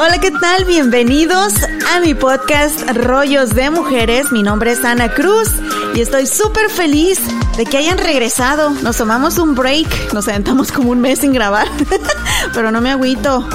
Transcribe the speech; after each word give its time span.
Hola, 0.00 0.18
¿qué 0.20 0.32
tal? 0.32 0.64
Bienvenidos 0.64 1.52
a 1.92 2.00
mi 2.00 2.14
podcast 2.14 2.80
Rollos 2.90 3.50
de 3.50 3.70
Mujeres. 3.70 4.32
Mi 4.32 4.42
nombre 4.42 4.72
es 4.72 4.84
Ana 4.84 5.12
Cruz 5.14 5.50
y 5.94 6.00
estoy 6.00 6.26
súper 6.26 6.70
feliz 6.70 7.20
de 7.56 7.66
que 7.66 7.76
hayan 7.76 7.98
regresado. 7.98 8.70
Nos 8.70 8.96
tomamos 8.96 9.38
un 9.38 9.54
break, 9.54 10.12
nos 10.12 10.24
sentamos 10.24 10.72
como 10.72 10.90
un 10.90 11.00
mes 11.00 11.20
sin 11.20 11.32
grabar, 11.32 11.68
pero 12.52 12.72
no 12.72 12.80
me 12.80 12.90
agüito. 12.90 13.46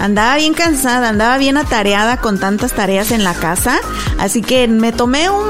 Andaba 0.00 0.34
bien 0.34 0.54
cansada, 0.54 1.10
andaba 1.10 1.38
bien 1.38 1.56
atareada 1.56 2.16
con 2.16 2.40
tantas 2.40 2.72
tareas 2.72 3.12
en 3.12 3.22
la 3.22 3.34
casa, 3.34 3.78
así 4.18 4.42
que 4.42 4.66
me 4.66 4.90
tomé 4.90 5.30
un, 5.30 5.44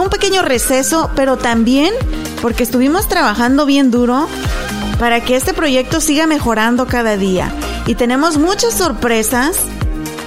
un 0.00 0.10
pequeño 0.10 0.42
receso, 0.42 1.10
pero 1.16 1.38
también 1.38 1.92
porque 2.40 2.62
estuvimos 2.62 3.08
trabajando 3.08 3.66
bien 3.66 3.90
duro 3.90 4.28
para 4.98 5.20
que 5.20 5.36
este 5.36 5.54
proyecto 5.54 6.00
siga 6.00 6.26
mejorando 6.26 6.86
cada 6.86 7.16
día. 7.16 7.52
Y 7.86 7.94
tenemos 7.94 8.38
muchas 8.38 8.74
sorpresas 8.74 9.56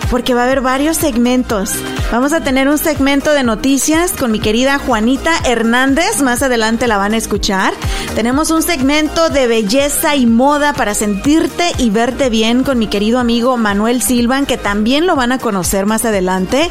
porque 0.10 0.34
va 0.34 0.42
a 0.42 0.44
haber 0.46 0.62
varios 0.62 0.98
segmentos. 0.98 1.72
Vamos 2.12 2.32
a 2.32 2.42
tener 2.42 2.70
un 2.70 2.78
segmento 2.78 3.34
de 3.34 3.44
noticias 3.44 4.14
con 4.14 4.32
mi 4.32 4.40
querida 4.40 4.80
Juanita 4.80 5.34
Hernández, 5.46 6.22
más 6.22 6.42
adelante 6.42 6.88
la 6.88 6.98
van 6.98 7.14
a 7.14 7.18
escuchar. 7.18 7.74
Tenemos 8.16 8.50
un 8.50 8.64
segmento 8.64 9.30
de 9.30 9.48
belleza 9.48 10.16
y 10.16 10.26
moda 10.26 10.74
para 10.74 10.94
sentirte 10.94 11.72
y 11.78 11.90
verte 11.90 12.30
bien 12.30 12.64
con 12.64 12.80
mi 12.80 12.88
querido 12.88 13.20
amigo 13.20 13.58
Manuel 13.58 14.02
Silvan, 14.02 14.46
que 14.46 14.58
también 14.58 15.06
lo 15.06 15.16
van 15.16 15.34
a 15.34 15.40
conocer 15.40 15.86
más 15.86 16.06
adelante. 16.06 16.70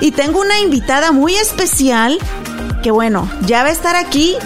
Y 0.00 0.10
tengo 0.10 0.40
una 0.40 0.58
invitada 0.58 1.12
muy 1.12 1.34
especial 1.36 2.18
que 2.82 2.90
bueno, 2.90 3.30
ya 3.46 3.62
va 3.62 3.70
a 3.70 3.72
estar 3.72 3.96
aquí 3.96 4.36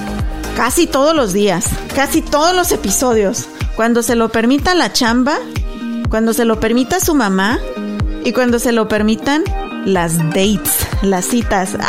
casi 0.58 0.88
todos 0.88 1.14
los 1.14 1.32
días, 1.32 1.66
casi 1.94 2.20
todos 2.20 2.52
los 2.52 2.72
episodios. 2.72 3.46
Cuando 3.76 4.02
se 4.02 4.16
lo 4.16 4.28
permita 4.28 4.74
la 4.74 4.92
chamba, 4.92 5.38
cuando 6.10 6.32
se 6.34 6.44
lo 6.44 6.58
permita 6.58 6.98
su 6.98 7.14
mamá, 7.14 7.60
y 8.24 8.32
cuando 8.32 8.58
se 8.58 8.72
lo 8.72 8.88
permitan, 8.88 9.44
las 9.84 10.18
dates, 10.18 10.84
las 11.02 11.26
citas. 11.26 11.76
¡Ah! 11.78 11.88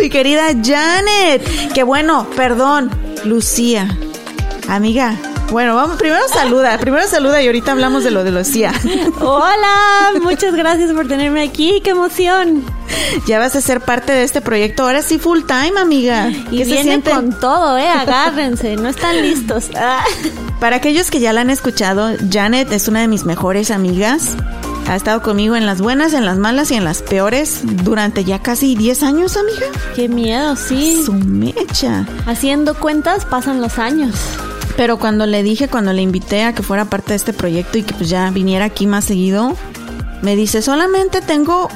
Mi 0.00 0.10
querida 0.10 0.48
Janet. 0.48 1.72
Que 1.72 1.84
bueno, 1.84 2.26
perdón, 2.34 2.90
Lucía. 3.24 3.96
Amiga, 4.68 5.14
bueno, 5.50 5.74
vamos, 5.74 5.98
primero 5.98 6.22
saluda, 6.32 6.78
primero 6.78 7.06
saluda 7.08 7.42
y 7.42 7.46
ahorita 7.46 7.72
hablamos 7.72 8.04
de 8.04 8.10
lo 8.10 8.24
de 8.24 8.30
Lucía. 8.30 8.72
Hola, 9.20 10.12
muchas 10.22 10.54
gracias 10.54 10.92
por 10.92 11.08
tenerme 11.08 11.42
aquí, 11.42 11.80
qué 11.82 11.90
emoción. 11.90 12.64
Ya 13.26 13.38
vas 13.38 13.56
a 13.56 13.60
ser 13.60 13.80
parte 13.80 14.12
de 14.12 14.22
este 14.22 14.40
proyecto, 14.40 14.84
ahora 14.84 15.02
sí 15.02 15.18
full 15.18 15.40
time, 15.42 15.78
amiga. 15.78 16.28
Y 16.28 16.64
viene 16.64 16.76
se 16.76 16.82
siente? 16.82 17.10
con 17.10 17.38
todo, 17.38 17.78
eh, 17.78 17.88
agárrense, 17.88 18.76
no 18.76 18.88
están 18.88 19.20
listos. 19.22 19.70
Para 20.60 20.76
aquellos 20.76 21.10
que 21.10 21.20
ya 21.20 21.32
la 21.32 21.40
han 21.40 21.50
escuchado, 21.50 22.10
Janet 22.30 22.70
es 22.72 22.88
una 22.88 23.00
de 23.00 23.08
mis 23.08 23.24
mejores 23.24 23.70
amigas. 23.70 24.36
Ha 24.88 24.96
estado 24.96 25.22
conmigo 25.22 25.56
en 25.56 25.66
las 25.66 25.80
buenas, 25.80 26.14
en 26.14 26.26
las 26.26 26.36
malas 26.36 26.70
y 26.70 26.74
en 26.74 26.84
las 26.84 27.02
peores 27.02 27.60
durante 27.84 28.24
ya 28.24 28.40
casi 28.40 28.74
10 28.74 29.02
años, 29.04 29.36
amiga. 29.36 29.66
Qué 29.94 30.08
miedo, 30.08 30.56
sí. 30.56 31.02
Su 31.04 31.12
mecha. 31.12 32.06
Haciendo 32.26 32.74
cuentas 32.74 33.24
pasan 33.24 33.60
los 33.60 33.78
años. 33.78 34.16
Pero 34.80 34.98
cuando 34.98 35.26
le 35.26 35.42
dije, 35.42 35.68
cuando 35.68 35.92
le 35.92 36.00
invité 36.00 36.42
a 36.42 36.54
que 36.54 36.62
fuera 36.62 36.86
parte 36.86 37.10
de 37.10 37.16
este 37.16 37.34
proyecto 37.34 37.76
y 37.76 37.82
que 37.82 37.92
pues 37.92 38.08
ya 38.08 38.30
viniera 38.30 38.64
aquí 38.64 38.86
más 38.86 39.04
seguido, 39.04 39.54
me 40.22 40.36
dice, 40.36 40.62
solamente 40.62 41.20
tengo 41.20 41.68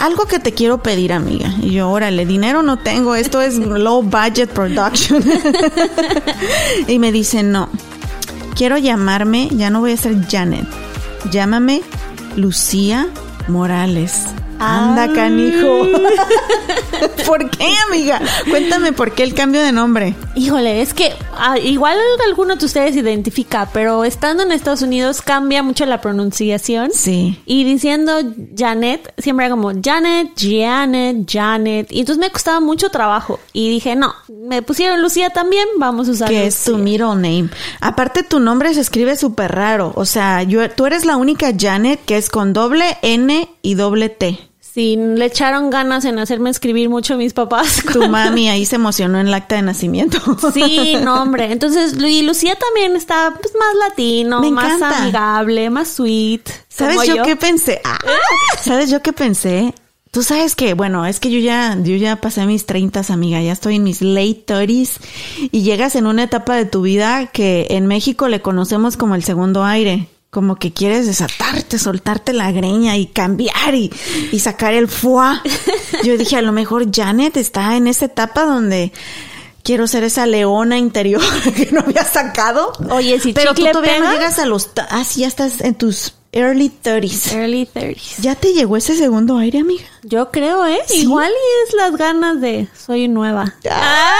algo 0.00 0.26
que 0.26 0.40
te 0.40 0.54
quiero 0.54 0.82
pedir, 0.82 1.12
amiga. 1.12 1.54
Y 1.62 1.70
yo, 1.74 1.88
órale, 1.88 2.26
dinero 2.26 2.64
no 2.64 2.80
tengo, 2.80 3.14
esto 3.14 3.40
es 3.40 3.58
low 3.58 4.02
budget 4.02 4.50
production. 4.50 5.22
y 6.88 6.98
me 6.98 7.12
dice, 7.12 7.44
no, 7.44 7.68
quiero 8.56 8.76
llamarme, 8.76 9.48
ya 9.52 9.70
no 9.70 9.78
voy 9.78 9.92
a 9.92 9.96
ser 9.96 10.16
Janet, 10.28 10.66
llámame 11.30 11.82
Lucía 12.34 13.06
Morales. 13.46 14.24
Anda, 14.62 15.12
canijo. 15.12 15.88
¿Por 17.26 17.50
qué, 17.50 17.74
amiga? 17.88 18.20
Cuéntame 18.48 18.92
por 18.92 19.12
qué 19.12 19.24
el 19.24 19.34
cambio 19.34 19.60
de 19.60 19.72
nombre. 19.72 20.14
Híjole, 20.36 20.82
es 20.82 20.94
que 20.94 21.12
ah, 21.36 21.58
igual 21.58 21.98
alguno 22.28 22.54
de 22.54 22.64
ustedes 22.64 22.94
identifica, 22.94 23.68
pero 23.72 24.04
estando 24.04 24.44
en 24.44 24.52
Estados 24.52 24.82
Unidos 24.82 25.20
cambia 25.20 25.62
mucho 25.62 25.84
la 25.86 26.00
pronunciación. 26.00 26.90
Sí. 26.92 27.40
Y 27.44 27.64
diciendo 27.64 28.12
Janet, 28.56 29.12
siempre 29.18 29.46
era 29.46 29.54
como 29.54 29.72
Janet, 29.82 30.30
Janet, 30.38 31.28
Janet. 31.28 31.90
Y 31.90 32.00
entonces 32.00 32.20
me 32.20 32.30
costaba 32.30 32.60
mucho 32.60 32.90
trabajo. 32.90 33.40
Y 33.52 33.68
dije, 33.68 33.96
no, 33.96 34.14
me 34.28 34.62
pusieron 34.62 35.02
Lucía 35.02 35.30
también, 35.30 35.66
vamos 35.78 36.08
a 36.08 36.12
usar 36.12 36.28
Que 36.28 36.46
es 36.46 36.64
tu 36.64 36.78
middle 36.78 37.16
name. 37.16 37.48
Aparte, 37.80 38.22
tu 38.22 38.38
nombre 38.38 38.72
se 38.74 38.80
escribe 38.80 39.16
súper 39.16 39.52
raro. 39.52 39.92
O 39.96 40.04
sea, 40.04 40.44
yo, 40.44 40.70
tú 40.70 40.86
eres 40.86 41.04
la 41.04 41.16
única 41.16 41.52
Janet 41.58 42.00
que 42.04 42.16
es 42.16 42.30
con 42.30 42.52
doble 42.52 42.98
N 43.02 43.48
y 43.62 43.74
doble 43.74 44.08
T. 44.08 44.51
Sí, 44.72 44.96
le 44.96 45.26
echaron 45.26 45.68
ganas 45.68 46.06
en 46.06 46.18
hacerme 46.18 46.48
escribir 46.48 46.88
mucho 46.88 47.18
mis 47.18 47.34
papás. 47.34 47.82
Tu 47.92 48.08
mami 48.08 48.48
ahí 48.48 48.64
se 48.64 48.76
emocionó 48.76 49.20
en 49.20 49.26
el 49.26 49.34
acta 49.34 49.56
de 49.56 49.62
nacimiento. 49.62 50.18
Sí, 50.54 50.96
no, 51.04 51.20
hombre. 51.20 51.52
Entonces, 51.52 51.94
y 51.98 52.22
Lucía 52.22 52.56
también 52.56 52.96
está 52.96 53.34
pues, 53.38 53.52
más 53.54 53.88
latino, 53.88 54.40
más 54.50 54.80
amigable, 54.80 55.68
más 55.68 55.88
sweet. 55.88 56.48
¿Sabes 56.68 57.06
yo, 57.06 57.22
qué 57.22 57.36
pensé? 57.36 57.82
Ah, 57.84 57.98
¿Sabes 58.62 58.90
yo 58.90 59.02
qué 59.02 59.12
pensé? 59.12 59.74
Tú 60.10 60.22
sabes 60.22 60.54
que, 60.54 60.72
bueno, 60.72 61.04
es 61.04 61.20
que 61.20 61.30
yo 61.30 61.38
ya, 61.38 61.76
yo 61.82 61.96
ya 61.96 62.16
pasé 62.16 62.46
mis 62.46 62.64
treintas, 62.64 63.10
amiga, 63.10 63.42
ya 63.42 63.52
estoy 63.52 63.76
en 63.76 63.82
mis 63.82 64.00
late 64.00 64.44
30s 64.46 65.00
y 65.50 65.62
llegas 65.62 65.96
en 65.96 66.06
una 66.06 66.22
etapa 66.22 66.56
de 66.56 66.64
tu 66.64 66.80
vida 66.80 67.26
que 67.26 67.66
en 67.70 67.86
México 67.86 68.28
le 68.28 68.40
conocemos 68.40 68.96
como 68.96 69.16
el 69.16 69.24
segundo 69.24 69.64
aire 69.64 70.08
como 70.32 70.56
que 70.56 70.72
quieres 70.72 71.06
desatarte, 71.06 71.78
soltarte 71.78 72.32
la 72.32 72.50
greña 72.52 72.96
y 72.96 73.06
cambiar 73.06 73.74
y, 73.74 73.92
y 74.32 74.38
sacar 74.40 74.72
el 74.72 74.88
foie. 74.88 75.38
Yo 76.04 76.16
dije, 76.16 76.38
a 76.38 76.42
lo 76.42 76.52
mejor 76.52 76.86
Janet 76.90 77.36
está 77.36 77.76
en 77.76 77.86
esa 77.86 78.06
etapa 78.06 78.46
donde 78.46 78.92
quiero 79.62 79.86
ser 79.86 80.04
esa 80.04 80.24
leona 80.24 80.78
interior 80.78 81.20
que 81.54 81.70
no 81.70 81.80
había 81.80 82.06
sacado. 82.06 82.72
Oye, 82.88 83.20
si 83.20 83.34
Pero 83.34 83.52
tú 83.52 83.62
todavía 83.62 84.00
no 84.00 84.10
llegas 84.10 84.38
a 84.38 84.46
los... 84.46 84.70
Ah, 84.88 85.04
sí, 85.04 85.20
ya 85.20 85.28
estás 85.28 85.60
en 85.60 85.74
tus 85.74 86.14
early 86.32 86.70
30s. 86.70 87.34
Early 87.34 87.68
30s. 87.72 88.20
¿Ya 88.20 88.34
te 88.34 88.52
llegó 88.54 88.76
ese 88.76 88.96
segundo 88.96 89.38
aire, 89.38 89.60
amiga? 89.60 89.84
Yo 90.02 90.30
creo, 90.30 90.66
¿eh? 90.66 90.80
Igual 90.94 91.30
y 91.30 91.68
es 91.68 91.74
las 91.74 91.96
ganas 91.96 92.40
de 92.40 92.68
soy 92.76 93.08
nueva. 93.08 93.54
Ah. 93.70 94.16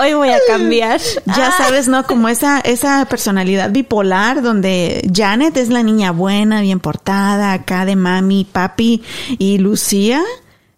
Hoy 0.00 0.12
voy 0.14 0.28
a 0.28 0.38
cambiar. 0.46 1.00
Ya 1.24 1.48
ah. 1.48 1.54
sabes, 1.56 1.88
¿no? 1.88 2.06
Como 2.06 2.28
esa, 2.28 2.60
esa 2.60 3.04
personalidad 3.06 3.70
bipolar 3.70 4.42
donde 4.42 5.08
Janet 5.12 5.56
es 5.56 5.70
la 5.70 5.82
niña 5.82 6.12
buena, 6.12 6.60
bien 6.60 6.80
portada, 6.80 7.52
acá 7.52 7.84
de 7.84 7.96
mami, 7.96 8.44
papi, 8.44 9.02
y 9.38 9.58
Lucía 9.58 10.22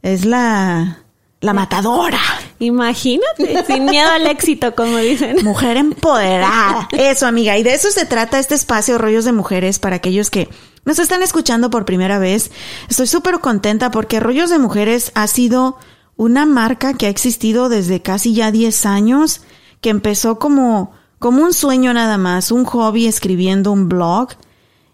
es 0.03 0.25
la, 0.25 0.99
la 1.41 1.53
matadora. 1.53 2.21
Imagínate, 2.61 3.65
sin 3.67 3.85
miedo 3.85 4.11
al 4.11 4.27
éxito, 4.27 4.75
como 4.75 4.97
dicen. 4.99 5.45
Mujer 5.45 5.77
empoderada. 5.77 6.89
Eso, 6.93 7.27
amiga. 7.27 7.57
Y 7.57 7.63
de 7.63 7.75
eso 7.75 7.91
se 7.91 8.07
trata 8.07 8.39
este 8.39 8.55
espacio 8.55 8.99
Rollos 8.99 9.25
de 9.25 9.33
Mujeres 9.33 9.79
para 9.79 9.97
aquellos 9.97 10.31
que 10.31 10.49
nos 10.85 10.99
están 10.99 11.23
escuchando 11.23 11.71
por 11.71 11.85
primera 11.85 12.19
vez. 12.19 12.51
Estoy 12.89 13.07
súper 13.07 13.41
contenta 13.41 13.91
porque 13.91 14.21
Rollos 14.21 14.51
de 14.51 14.59
Mujeres 14.59 15.13
ha 15.15 15.27
sido 15.27 15.77
una 16.17 16.47
marca 16.47 16.95
que 16.95 17.07
ha 17.07 17.11
existido 17.11 17.69
desde 17.69 18.03
casi 18.03 18.35
ya 18.35 18.51
10 18.51 18.87
años, 18.87 19.43
que 19.81 19.91
empezó 19.91 20.39
como, 20.39 20.93
como 21.19 21.45
un 21.45 21.53
sueño 21.53 21.93
nada 21.93 22.19
más, 22.19 22.51
un 22.51 22.65
hobby 22.65 23.07
escribiendo 23.07 23.71
un 23.71 23.89
blog 23.89 24.31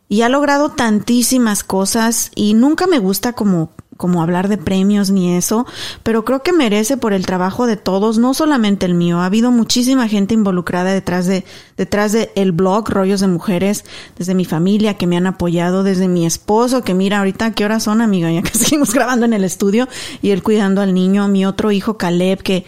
y 0.09 0.21
ha 0.23 0.29
logrado 0.29 0.71
tantísimas 0.71 1.65
cosas 1.65 2.31
y 2.35 2.53
nunca 2.53 2.87
me 2.87 2.99
gusta 2.99 3.33
como 3.33 3.71
como 3.97 4.23
hablar 4.23 4.49
de 4.49 4.59
premios 4.59 5.11
ni 5.11 5.37
eso, 5.37 5.67
pero 6.03 6.25
creo 6.25 6.43
que 6.43 6.53
merece 6.53 6.97
por 6.97 7.13
el 7.13 7.27
trabajo 7.27 7.67
de 7.67 7.77
todos, 7.77 8.19
no 8.19 8.35
solamente 8.35 8.87
el 8.87 8.95
mío. 8.95 9.21
Ha 9.21 9.27
habido 9.27 9.51
muchísima 9.51 10.09
gente 10.09 10.35
involucrada 10.35 10.93
detrás 10.93 11.27
de 11.27 11.45
detrás 11.77 12.13
de 12.13 12.31
el 12.35 12.53
blog 12.53 12.89
Rollos 12.89 13.21
de 13.21 13.27
Mujeres, 13.27 13.85
desde 14.17 14.35
mi 14.35 14.45
familia 14.45 14.95
que 14.95 15.07
me 15.07 15.17
han 15.17 15.27
apoyado, 15.27 15.83
desde 15.83 16.09
mi 16.09 16.27
esposo 16.27 16.83
que 16.83 16.95
mira 16.95 17.19
ahorita 17.19 17.53
qué 17.53 17.65
horas 17.65 17.85
son, 17.85 18.01
amiga, 18.01 18.31
ya 18.31 18.43
que 18.43 18.57
seguimos 18.57 18.93
grabando 18.93 19.27
en 19.27 19.33
el 19.33 19.45
estudio 19.45 19.89
y 20.23 20.31
él 20.31 20.43
cuidando 20.43 20.81
al 20.81 20.95
niño, 20.95 21.29
mi 21.29 21.47
otro 21.47 21.73
hijo 21.73 21.97
Caleb 21.97 22.43
que 22.43 22.65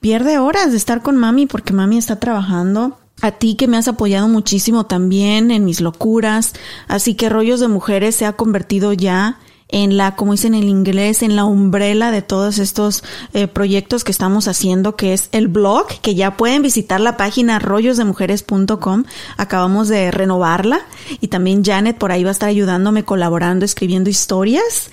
pierde 0.00 0.38
horas 0.38 0.70
de 0.70 0.76
estar 0.76 1.02
con 1.02 1.16
mami 1.16 1.46
porque 1.46 1.72
mami 1.72 1.96
está 1.98 2.20
trabajando 2.20 2.98
a 3.22 3.32
ti 3.32 3.54
que 3.54 3.68
me 3.68 3.76
has 3.76 3.88
apoyado 3.88 4.28
muchísimo 4.28 4.84
también 4.84 5.50
en 5.50 5.64
mis 5.64 5.80
locuras. 5.80 6.52
Así 6.88 7.14
que 7.14 7.28
Rollos 7.28 7.60
de 7.60 7.68
Mujeres 7.68 8.16
se 8.16 8.26
ha 8.26 8.34
convertido 8.34 8.92
ya 8.92 9.38
en 9.74 9.96
la, 9.96 10.14
como 10.14 10.30
dicen 10.30 10.54
en 10.54 10.68
inglés, 10.68 11.20
en 11.24 11.34
la 11.34 11.44
umbrella 11.44 12.12
de 12.12 12.22
todos 12.22 12.58
estos 12.58 13.02
eh, 13.32 13.48
proyectos 13.48 14.04
que 14.04 14.12
estamos 14.12 14.46
haciendo, 14.46 14.94
que 14.94 15.12
es 15.12 15.28
el 15.32 15.48
blog, 15.48 15.88
que 16.00 16.14
ya 16.14 16.36
pueden 16.36 16.62
visitar 16.62 17.00
la 17.00 17.16
página 17.16 17.58
rollosdemujeres.com. 17.58 19.04
Acabamos 19.36 19.88
de 19.88 20.12
renovarla 20.12 20.82
y 21.20 21.26
también 21.26 21.64
Janet 21.64 21.98
por 21.98 22.12
ahí 22.12 22.22
va 22.22 22.30
a 22.30 22.32
estar 22.32 22.48
ayudándome, 22.48 23.04
colaborando, 23.04 23.64
escribiendo 23.64 24.10
historias. 24.10 24.90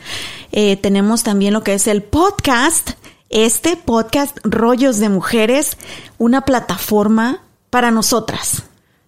Eh, 0.52 0.78
tenemos 0.78 1.22
también 1.22 1.54
lo 1.54 1.62
que 1.62 1.76
es 1.76 1.86
el 1.86 2.02
podcast. 2.02 2.94
Este 3.30 3.76
podcast 3.76 4.36
Rollos 4.44 4.98
de 4.98 5.10
Mujeres, 5.10 5.78
una 6.18 6.42
plataforma 6.42 7.44
para 7.70 7.92
nosotras. 7.92 8.64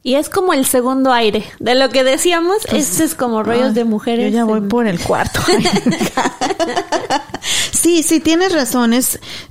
Y 0.05 0.15
es 0.15 0.27
como 0.27 0.53
el 0.53 0.65
segundo 0.65 1.13
aire. 1.13 1.45
De 1.59 1.75
lo 1.75 1.89
que 1.89 2.03
decíamos, 2.03 2.57
este 2.73 3.05
es 3.05 3.15
como 3.15 3.41
rollos 3.41 3.73
de 3.73 3.85
mujeres. 3.85 4.31
Yo 4.31 4.37
ya 4.37 4.43
voy 4.43 4.59
por 4.59 4.85
el 4.85 4.99
cuarto. 4.99 5.39
sí, 7.71 8.03
sí, 8.03 8.19
tienes 8.19 8.51
razón. 8.51 8.93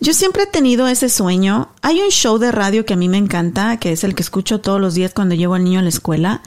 yo 0.00 0.12
siempre 0.12 0.42
he 0.42 0.46
tenido 0.46 0.88
ese 0.88 1.08
sueño. 1.08 1.70
Hay 1.80 2.02
un 2.02 2.10
show 2.10 2.36
de 2.36 2.52
radio 2.52 2.84
que 2.84 2.92
a 2.92 2.98
mí 2.98 3.08
me 3.08 3.16
encanta, 3.16 3.78
que 3.78 3.92
es 3.92 4.04
el 4.04 4.14
que 4.14 4.22
escucho 4.22 4.60
todos 4.60 4.78
los 4.78 4.92
días 4.92 5.14
cuando 5.14 5.34
llevo 5.34 5.54
al 5.54 5.64
niño 5.64 5.78
a 5.78 5.82
la 5.82 5.88
escuela, 5.88 6.42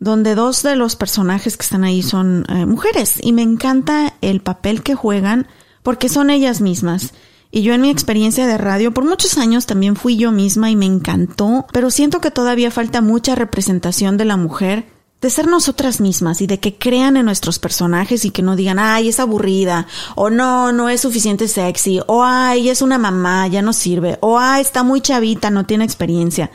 donde 0.00 0.34
dos 0.34 0.64
de 0.64 0.74
los 0.74 0.96
personajes 0.96 1.56
que 1.56 1.62
están 1.62 1.84
ahí 1.84 2.02
son 2.02 2.46
eh, 2.48 2.66
mujeres. 2.66 3.20
Y 3.22 3.32
me 3.32 3.42
encanta 3.42 4.14
el 4.22 4.40
papel 4.40 4.82
que 4.82 4.96
juegan 4.96 5.46
porque 5.84 6.08
son 6.08 6.30
ellas 6.30 6.60
mismas. 6.60 7.12
Y 7.50 7.62
yo 7.62 7.74
en 7.74 7.80
mi 7.80 7.90
experiencia 7.90 8.46
de 8.46 8.58
radio 8.58 8.92
por 8.92 9.04
muchos 9.04 9.38
años 9.38 9.66
también 9.66 9.96
fui 9.96 10.16
yo 10.16 10.32
misma 10.32 10.70
y 10.70 10.76
me 10.76 10.86
encantó, 10.86 11.66
pero 11.72 11.90
siento 11.90 12.20
que 12.20 12.30
todavía 12.30 12.70
falta 12.70 13.00
mucha 13.00 13.34
representación 13.34 14.16
de 14.16 14.24
la 14.24 14.36
mujer 14.36 14.86
de 15.20 15.30
ser 15.30 15.46
nosotras 15.46 16.00
mismas 16.00 16.40
y 16.42 16.46
de 16.46 16.60
que 16.60 16.76
crean 16.76 17.16
en 17.16 17.24
nuestros 17.24 17.58
personajes 17.58 18.24
y 18.24 18.30
que 18.30 18.42
no 18.42 18.54
digan, 18.54 18.78
ay, 18.78 19.08
es 19.08 19.18
aburrida, 19.18 19.86
o 20.14 20.28
no, 20.28 20.72
no 20.72 20.88
es 20.88 21.00
suficiente 21.00 21.48
sexy, 21.48 22.00
o 22.06 22.22
ay, 22.22 22.68
es 22.68 22.82
una 22.82 22.98
mamá, 22.98 23.46
ya 23.48 23.62
no 23.62 23.72
sirve, 23.72 24.18
o 24.20 24.38
ay, 24.38 24.60
está 24.60 24.82
muy 24.82 25.00
chavita, 25.00 25.50
no 25.50 25.64
tiene 25.64 25.84
experiencia. 25.84 26.50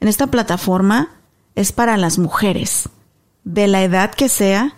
En 0.00 0.08
esta 0.08 0.28
plataforma 0.28 1.16
es 1.56 1.72
para 1.72 1.96
las 1.96 2.18
mujeres, 2.18 2.88
de 3.42 3.66
la 3.66 3.82
edad 3.82 4.14
que 4.14 4.28
sea 4.28 4.76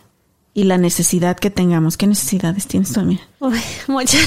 y 0.56 0.64
la 0.64 0.78
necesidad 0.78 1.36
que 1.36 1.50
tengamos. 1.50 1.98
¿Qué 1.98 2.06
necesidades 2.06 2.66
tienes 2.66 2.90
tú, 2.90 3.00
amiga? 3.00 3.20
Uy, 3.40 3.60
muchas. 3.88 4.26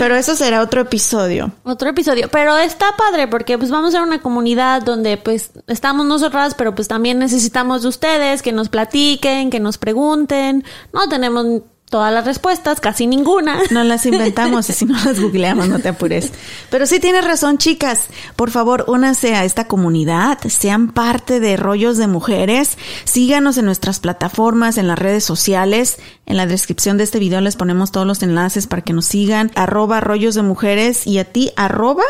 Pero 0.00 0.16
eso 0.16 0.34
será 0.34 0.60
otro 0.60 0.80
episodio. 0.80 1.52
Otro 1.62 1.88
episodio. 1.88 2.28
Pero 2.32 2.56
está 2.56 2.96
padre 2.96 3.28
porque 3.28 3.56
pues 3.56 3.70
vamos 3.70 3.94
a 3.94 4.02
una 4.02 4.20
comunidad 4.20 4.82
donde 4.82 5.18
pues 5.18 5.52
estamos 5.68 6.04
nosotras, 6.04 6.56
pero 6.56 6.74
pues 6.74 6.88
también 6.88 7.20
necesitamos 7.20 7.82
de 7.82 7.88
ustedes 7.88 8.42
que 8.42 8.50
nos 8.50 8.68
platiquen, 8.68 9.50
que 9.50 9.60
nos 9.60 9.78
pregunten. 9.78 10.64
No 10.92 11.08
tenemos 11.08 11.62
todas 11.90 12.12
las 12.12 12.24
respuestas, 12.24 12.80
casi 12.80 13.06
ninguna. 13.06 13.58
No 13.70 13.84
las 13.84 14.06
inventamos, 14.06 14.66
si 14.66 14.84
no 14.84 14.94
las 15.04 15.20
googleamos, 15.20 15.68
no 15.68 15.78
te 15.78 15.88
apures. 15.88 16.32
Pero 16.70 16.86
sí 16.86 17.00
tienes 17.00 17.24
razón, 17.24 17.58
chicas. 17.58 18.08
Por 18.36 18.50
favor, 18.50 18.84
únanse 18.88 19.34
a 19.34 19.44
esta 19.44 19.66
comunidad, 19.66 20.38
sean 20.48 20.92
parte 20.92 21.40
de 21.40 21.56
Rollos 21.56 21.96
de 21.96 22.06
Mujeres, 22.06 22.78
síganos 23.04 23.58
en 23.58 23.66
nuestras 23.66 24.00
plataformas, 24.00 24.78
en 24.78 24.88
las 24.88 24.98
redes 24.98 25.24
sociales. 25.24 25.98
En 26.26 26.36
la 26.36 26.46
descripción 26.46 26.96
de 26.96 27.04
este 27.04 27.18
video 27.18 27.40
les 27.40 27.56
ponemos 27.56 27.92
todos 27.92 28.06
los 28.06 28.22
enlaces 28.22 28.66
para 28.66 28.82
que 28.82 28.92
nos 28.92 29.06
sigan. 29.06 29.52
Arroba 29.54 30.00
Rollos 30.00 30.34
de 30.34 30.42
Mujeres 30.42 31.06
y 31.06 31.18
a 31.18 31.24
ti, 31.24 31.52
arroba 31.56 32.04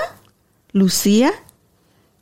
Lucía. 0.73 1.33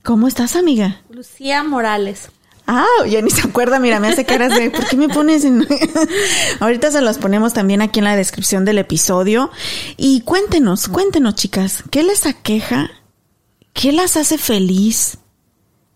¿Cómo 0.02 0.26
estás, 0.26 0.56
amiga? 0.56 1.00
Lucía 1.10 1.62
Morales. 1.62 2.31
Ah, 2.66 2.86
ya 3.08 3.20
ni 3.22 3.30
se 3.30 3.46
acuerda, 3.46 3.78
mira, 3.80 3.98
me 3.98 4.08
hace 4.08 4.24
caras 4.24 4.54
de, 4.54 4.70
¿por 4.70 4.86
qué 4.86 4.96
me 4.96 5.08
pones 5.08 5.44
en... 5.44 5.66
Ahorita 6.60 6.90
se 6.90 7.00
los 7.00 7.18
ponemos 7.18 7.52
también 7.52 7.82
aquí 7.82 7.98
en 7.98 8.04
la 8.04 8.16
descripción 8.16 8.64
del 8.64 8.78
episodio. 8.78 9.50
Y 9.96 10.20
cuéntenos, 10.20 10.88
cuéntenos, 10.88 11.34
chicas, 11.34 11.82
¿qué 11.90 12.02
les 12.02 12.26
aqueja? 12.26 12.90
¿Qué 13.72 13.92
las 13.92 14.16
hace 14.16 14.38
feliz? 14.38 15.18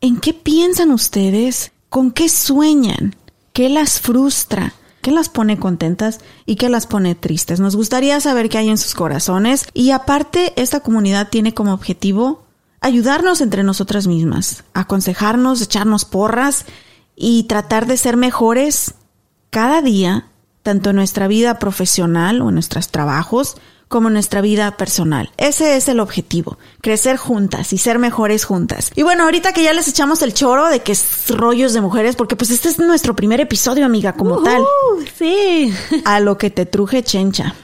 ¿En 0.01 0.19
qué 0.19 0.35
piensan 0.35 0.91
ustedes? 0.91 1.73
¿Con 1.89 2.11
qué 2.11 2.29
sueñan? 2.29 3.15
¿Qué 3.53 3.69
las 3.69 4.01
frustra? 4.01 4.75
¿Qué 5.03 5.13
las 5.13 5.29
pone 5.29 5.59
contentas 5.59 6.21
y 6.47 6.57
qué 6.57 6.69
las 6.69 6.87
pone 6.89 7.15
tristes? 7.15 7.61
Nos 7.61 7.77
gustaría 7.77 8.21
saber 8.21 8.49
qué 8.49 8.59
hay 8.59 8.71
en 8.71 8.79
sus 8.79 8.95
corazones. 8.95 9.67
Y 9.73 9.93
aparte, 9.93 10.53
esta 10.57 10.81
comunidad 10.81 11.29
tiene 11.29 11.55
como 11.55 11.73
objetivo 11.73 12.46
ayudarnos 12.81 13.41
entre 13.41 13.63
nosotras 13.63 14.07
mismas, 14.07 14.65
aconsejarnos, 14.75 15.61
echarnos 15.63 16.05
porras 16.05 16.65
y 17.15 17.45
tratar 17.45 17.87
de 17.87 17.97
ser 17.97 18.17
mejores 18.17 18.95
cada 19.51 19.83
día, 19.83 20.29
tanto 20.63 20.91
en 20.91 20.97
nuestra 20.97 21.29
vida 21.29 21.59
profesional 21.59 22.43
o 22.43 22.49
en 22.49 22.55
nuestros 22.55 22.89
trabajos, 22.89 23.57
como 23.89 24.09
en 24.09 24.15
nuestra 24.15 24.41
vida 24.41 24.77
personal. 24.77 25.31
Ese 25.37 25.77
es 25.77 25.89
el 25.89 26.01
objetivo, 26.01 26.59
crecer 26.81 27.17
juntas 27.17 27.73
y 27.73 27.79
ser 27.79 27.99
mejores 27.99 28.45
juntas. 28.45 28.91
Y 28.97 29.03
bueno, 29.03 29.25
ahorita 29.25 29.53
que 29.53 29.63
ya 29.63 29.73
les 29.73 29.89
echamos 29.89 30.23
el 30.23 30.35
choro 30.35 30.69
de 30.69 30.81
que 30.81 30.93
es 30.93 31.31
rollos 31.31 31.73
de 31.73 31.81
mujeres, 31.81 32.17
porque 32.17 32.37
pues 32.37 32.51
este 32.51 32.69
es 32.69 32.79
nuestro 32.79 33.15
primer 33.15 33.41
episodio, 33.41 33.87
amiga, 33.87 34.15
como 34.15 34.43
tal. 34.43 34.63
Sí. 35.17 35.73
A 36.05 36.21
lo 36.21 36.37
que 36.37 36.51
te 36.51 36.67
truje 36.67 37.05
chencha. 37.05 37.55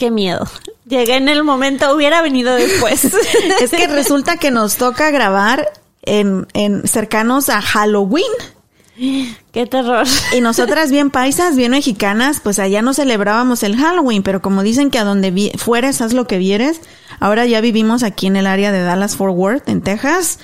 Qué 0.00 0.10
miedo. 0.10 0.48
Llegué 0.86 1.16
en 1.16 1.28
el 1.28 1.44
momento, 1.44 1.94
hubiera 1.94 2.22
venido 2.22 2.54
después. 2.54 3.04
es 3.60 3.70
que 3.70 3.86
resulta 3.86 4.38
que 4.38 4.50
nos 4.50 4.76
toca 4.76 5.10
grabar 5.10 5.70
en, 6.00 6.48
en 6.54 6.88
cercanos 6.88 7.50
a 7.50 7.60
Halloween. 7.60 8.24
Qué 9.52 9.66
terror. 9.66 10.06
Y 10.34 10.40
nosotras 10.40 10.90
bien 10.90 11.10
paisas, 11.10 11.54
bien 11.54 11.72
mexicanas, 11.72 12.40
pues 12.40 12.58
allá 12.58 12.80
no 12.80 12.94
celebrábamos 12.94 13.62
el 13.62 13.76
Halloween, 13.76 14.22
pero 14.22 14.40
como 14.40 14.62
dicen 14.62 14.90
que 14.90 14.98
a 14.98 15.04
donde 15.04 15.52
fueres 15.58 16.00
haz 16.00 16.14
lo 16.14 16.26
que 16.26 16.38
vieres, 16.38 16.80
ahora 17.18 17.44
ya 17.44 17.60
vivimos 17.60 18.02
aquí 18.02 18.26
en 18.26 18.36
el 18.36 18.46
área 18.46 18.72
de 18.72 18.80
Dallas 18.80 19.16
Fort 19.16 19.36
Worth, 19.36 19.68
en 19.68 19.82
Texas, 19.82 20.38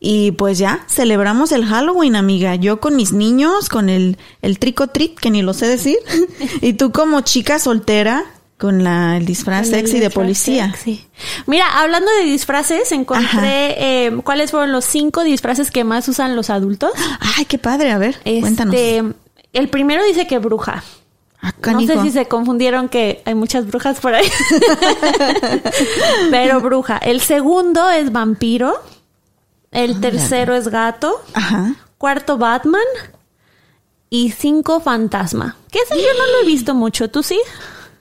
y 0.00 0.32
pues 0.32 0.58
ya 0.58 0.84
celebramos 0.86 1.50
el 1.50 1.64
Halloween, 1.64 2.14
amiga. 2.14 2.56
Yo 2.56 2.78
con 2.78 2.94
mis 2.94 3.12
niños, 3.12 3.70
con 3.70 3.88
el, 3.88 4.18
el 4.42 4.58
trico 4.58 4.88
trick, 4.88 5.18
que 5.18 5.30
ni 5.30 5.40
lo 5.40 5.54
sé 5.54 5.66
decir, 5.66 5.96
y 6.60 6.74
tú 6.74 6.92
como 6.92 7.22
chica 7.22 7.58
soltera, 7.58 8.26
con 8.58 8.82
la, 8.82 9.16
el 9.16 9.24
disfraz 9.24 9.68
sexy 9.68 10.00
de 10.00 10.10
policía. 10.10 10.74
Mira, 11.46 11.80
hablando 11.80 12.10
de 12.18 12.24
disfraces, 12.24 12.90
encontré 12.92 14.06
eh, 14.06 14.20
cuáles 14.24 14.50
fueron 14.50 14.72
los 14.72 14.84
cinco 14.84 15.22
disfraces 15.22 15.70
que 15.70 15.84
más 15.84 16.08
usan 16.08 16.34
los 16.34 16.50
adultos. 16.50 16.90
Ay, 17.36 17.44
qué 17.44 17.58
padre, 17.58 17.92
a 17.92 17.98
ver, 17.98 18.16
este, 18.24 18.40
cuéntanos. 18.40 18.74
El 19.52 19.68
primero 19.68 20.04
dice 20.04 20.26
que 20.26 20.38
bruja. 20.38 20.82
Ah, 21.40 21.54
no 21.72 21.80
sé 21.80 22.02
si 22.02 22.10
se 22.10 22.26
confundieron 22.26 22.88
que 22.88 23.22
hay 23.24 23.34
muchas 23.34 23.66
brujas 23.66 24.00
por 24.00 24.12
ahí. 24.12 24.28
Pero 26.30 26.60
bruja. 26.60 26.98
El 26.98 27.20
segundo 27.20 27.88
es 27.90 28.10
vampiro. 28.10 28.74
El 29.70 30.00
tercero 30.00 30.56
es 30.56 30.68
gato. 30.68 31.22
Ajá. 31.34 31.74
Cuarto 31.96 32.38
Batman. 32.38 32.82
Y 34.10 34.32
cinco 34.32 34.80
fantasma. 34.80 35.56
Que 35.70 35.78
ese 35.78 35.94
yo 35.94 36.08
no 36.18 36.26
lo 36.26 36.42
he 36.42 36.46
visto 36.46 36.74
mucho. 36.74 37.08
¿Tú 37.08 37.22
sí? 37.22 37.38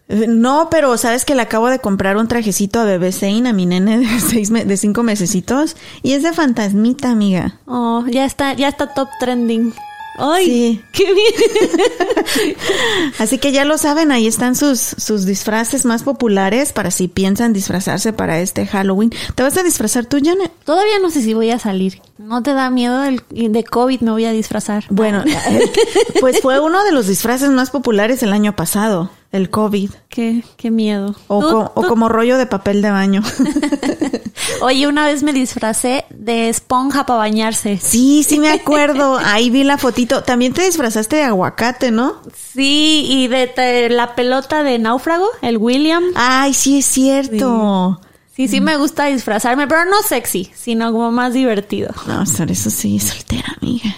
No, 0.09 0.69
pero 0.69 0.97
sabes 0.97 1.25
que 1.25 1.35
le 1.35 1.41
acabo 1.41 1.69
de 1.69 1.79
comprar 1.79 2.15
un 2.17 2.27
trajecito 2.27 2.79
a 2.79 2.85
bebé 2.85 3.11
Zane, 3.11 3.49
a 3.49 3.53
mi 3.53 3.65
nene 3.65 3.97
de 3.97 4.19
seis 4.29 4.51
de 4.51 4.77
cinco 4.77 5.03
mesecitos, 5.03 5.75
y 6.01 6.13
es 6.13 6.23
de 6.23 6.33
fantasmita, 6.33 7.09
amiga. 7.09 7.59
Oh, 7.65 8.05
ya 8.07 8.25
está, 8.25 8.53
ya 8.53 8.69
está 8.69 8.93
top 8.93 9.09
trending. 9.19 9.73
¡Ay! 10.19 10.45
Sí. 10.45 10.81
¡Qué 10.93 11.13
bien! 11.13 12.55
Así 13.19 13.37
que 13.37 13.51
ya 13.51 13.65
lo 13.65 13.77
saben, 13.77 14.11
ahí 14.11 14.25
están 14.25 14.55
sus, 14.55 14.79
sus 14.79 15.25
disfraces 15.25 15.85
más 15.85 16.01
populares 16.01 16.73
para 16.73 16.89
si 16.89 17.07
piensan 17.07 17.53
disfrazarse 17.53 18.13
para 18.13 18.39
este 18.39 18.65
Halloween. 18.65 19.11
¿Te 19.35 19.43
vas 19.43 19.57
a 19.57 19.63
disfrazar 19.63 20.07
tú, 20.07 20.17
Janet? 20.23 20.51
Todavía 20.65 20.97
no 20.99 21.11
sé 21.11 21.21
si 21.21 21.35
voy 21.35 21.51
a 21.51 21.59
salir. 21.59 22.01
¿No 22.17 22.41
te 22.41 22.53
da 22.53 22.71
miedo 22.71 23.03
el, 23.03 23.21
de 23.29 23.63
COVID 23.63 24.01
me 24.01 24.11
voy 24.11 24.25
a 24.25 24.31
disfrazar? 24.31 24.85
Bueno, 24.89 25.23
pues 26.19 26.41
fue 26.41 26.59
uno 26.59 26.83
de 26.83 26.91
los 26.91 27.05
disfraces 27.05 27.51
más 27.51 27.69
populares 27.69 28.23
el 28.23 28.33
año 28.33 28.55
pasado. 28.55 29.11
El 29.31 29.50
COVID. 29.50 29.91
Qué, 30.10 30.43
qué 30.57 30.72
miedo. 30.72 31.15
O, 31.27 31.41
Tú- 31.41 31.50
co- 31.51 31.72
o 31.75 31.84
como 31.88 32.10
rollo 32.10 32.38
de 32.38 32.46
papel 32.46 32.81
de 32.81 32.91
baño. 32.91 33.22
Oye, 34.62 34.88
una 34.88 35.05
vez 35.07 35.24
me 35.24 35.34
disfracé 35.34 36.05
de 36.10 36.50
esponja 36.50 37.05
para 37.05 37.19
bañarse. 37.19 37.77
Sí, 37.81 38.24
sí 38.24 38.39
me 38.39 38.50
acuerdo. 38.50 39.17
Ahí 39.24 39.50
vi 39.50 39.63
la 39.63 39.77
fotito. 39.77 40.24
También 40.24 40.53
te 40.53 40.63
disfrazaste 40.63 41.17
de 41.17 41.24
aguacate, 41.24 41.91
¿no? 41.91 42.22
Sí, 42.53 43.05
y 43.10 43.27
de, 43.27 43.48
de 43.55 43.89
la 43.89 44.15
pelota 44.15 44.63
de 44.63 44.79
náufrago, 44.79 45.27
el 45.41 45.57
William. 45.57 46.03
Ay, 46.15 46.53
sí 46.53 46.79
es 46.79 46.86
cierto. 46.86 48.00
Sí, 48.36 48.48
sí 48.48 48.62
me 48.62 48.77
gusta 48.77 49.05
disfrazarme, 49.07 49.67
pero 49.67 49.86
no 49.86 49.96
sexy, 50.07 50.51
sino 50.55 50.91
como 50.91 51.12
más 51.12 51.34
divertido. 51.34 51.89
No, 52.05 52.24
ser 52.27 52.51
eso 52.51 52.69
sí, 52.69 53.00
soltera, 53.00 53.57
amiga. 53.60 53.89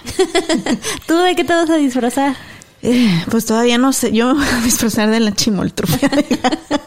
¿Tú 1.07 1.17
de 1.17 1.35
qué 1.35 1.43
te 1.43 1.53
vas 1.53 1.69
a 1.69 1.75
disfrazar? 1.75 2.35
Eh, 2.81 3.23
pues 3.29 3.45
todavía 3.45 3.77
no 3.77 3.93
sé. 3.93 4.11
Yo 4.11 4.33
me 4.33 4.45
voy 4.45 4.53
a 4.53 4.61
disfrazar 4.63 5.09
de 5.09 5.19
la 5.19 5.33
chimoltrufia. 5.33 6.09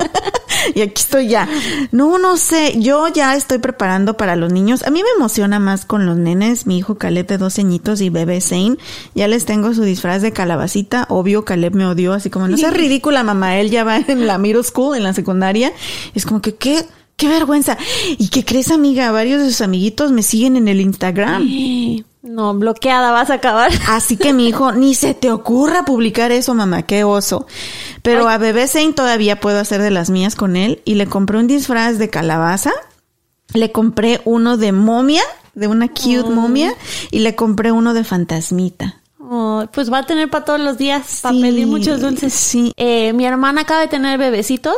y 0.75 0.81
aquí 0.81 0.95
estoy 0.97 1.29
ya. 1.29 1.49
No, 1.91 2.19
no 2.19 2.37
sé. 2.37 2.81
Yo 2.81 3.09
ya 3.09 3.37
estoy 3.37 3.59
preparando 3.59 4.17
para 4.17 4.37
los 4.37 4.53
niños. 4.53 4.83
A 4.85 4.91
mí 4.91 5.03
me 5.03 5.09
emociona 5.17 5.59
más 5.59 5.85
con 5.85 6.07
los 6.07 6.17
nenes. 6.17 6.67
Mi 6.67 6.79
hijo 6.79 6.97
Caleb 6.97 7.27
de 7.27 7.39
dos 7.39 7.59
añitos 7.59 8.01
y 8.01 8.11
bebé 8.11 8.41
Zane. 8.41 8.77
Ya 9.15 9.29
les 9.29 9.45
tengo 9.45 9.75
su 9.75 9.83
disfraz 9.83 10.23
de 10.23 10.33
calabacita. 10.33 11.07
Obvio, 11.09 11.45
Caleb 11.45 11.75
me 11.75 11.87
odió. 11.87 12.13
Así 12.13 12.31
como, 12.31 12.49
no 12.49 12.57
seas 12.57 12.75
ridícula, 12.77 13.23
mamá. 13.23 13.59
Él 13.59 13.71
ya 13.71 13.85
va 13.85 13.99
en 13.99 14.27
la 14.27 14.39
middle 14.39 14.65
school, 14.65 14.97
en 14.97 15.03
la 15.03 15.13
secundaria. 15.13 15.73
Es 16.15 16.25
como 16.25 16.41
que, 16.41 16.55
¿qué? 16.55 16.85
Qué 17.17 17.29
vergüenza. 17.29 17.77
¿Y 18.19 18.29
qué 18.29 18.45
crees, 18.45 18.71
amiga? 18.71 19.13
Varios 19.13 19.43
de 19.43 19.49
sus 19.49 19.61
amiguitos 19.61 20.11
me 20.11 20.23
siguen 20.23 20.57
en 20.57 20.67
el 20.67 20.81
Instagram. 20.81 21.47
No, 22.23 22.55
bloqueada 22.55 23.11
vas 23.11 23.31
a 23.31 23.35
acabar. 23.35 23.71
Así 23.88 24.17
que 24.17 24.33
mi 24.33 24.49
hijo, 24.49 24.73
ni 24.73 24.95
se 24.95 25.12
te 25.14 25.31
ocurra 25.31 25.85
publicar 25.85 26.31
eso, 26.33 26.55
mamá, 26.55 26.83
qué 26.83 27.02
oso. 27.05 27.47
Pero 28.02 28.29
a 28.29 28.38
bebé 28.38 28.69
Zane 28.69 28.93
todavía 28.93 29.41
puedo 29.41 29.59
hacer 29.59 29.83
de 29.83 29.91
las 29.91 30.09
mías 30.11 30.35
con 30.37 30.57
él 30.57 30.81
y 30.85 30.95
le 30.95 31.07
compré 31.07 31.38
un 31.38 31.47
disfraz 31.49 31.99
de 31.99 32.11
calabaza, 32.11 32.71
le 33.55 33.73
compré 33.73 34.21
uno 34.25 34.57
de 34.57 34.73
momia, 34.73 35.23
de 35.55 35.67
una 35.67 35.88
cute 35.88 36.31
momia, 36.31 36.75
y 37.11 37.19
le 37.21 37.35
compré 37.35 37.73
uno 37.73 37.93
de 37.93 38.05
fantasmita. 38.05 39.00
Oh, 39.19 39.64
pues 39.73 39.93
va 39.93 39.99
a 39.99 40.07
tener 40.07 40.31
para 40.31 40.45
todos 40.45 40.61
los 40.61 40.79
días, 40.79 41.21
para 41.23 41.35
Sí, 41.35 41.43
pedir 41.43 41.67
muchos 41.67 42.00
dulces. 42.00 42.33
sí. 42.33 42.73
Eh, 42.76 43.12
mi 43.14 43.25
hermana 43.25 43.62
acaba 43.62 43.81
de 43.81 43.88
tener 43.88 44.19
bebecitos 44.19 44.76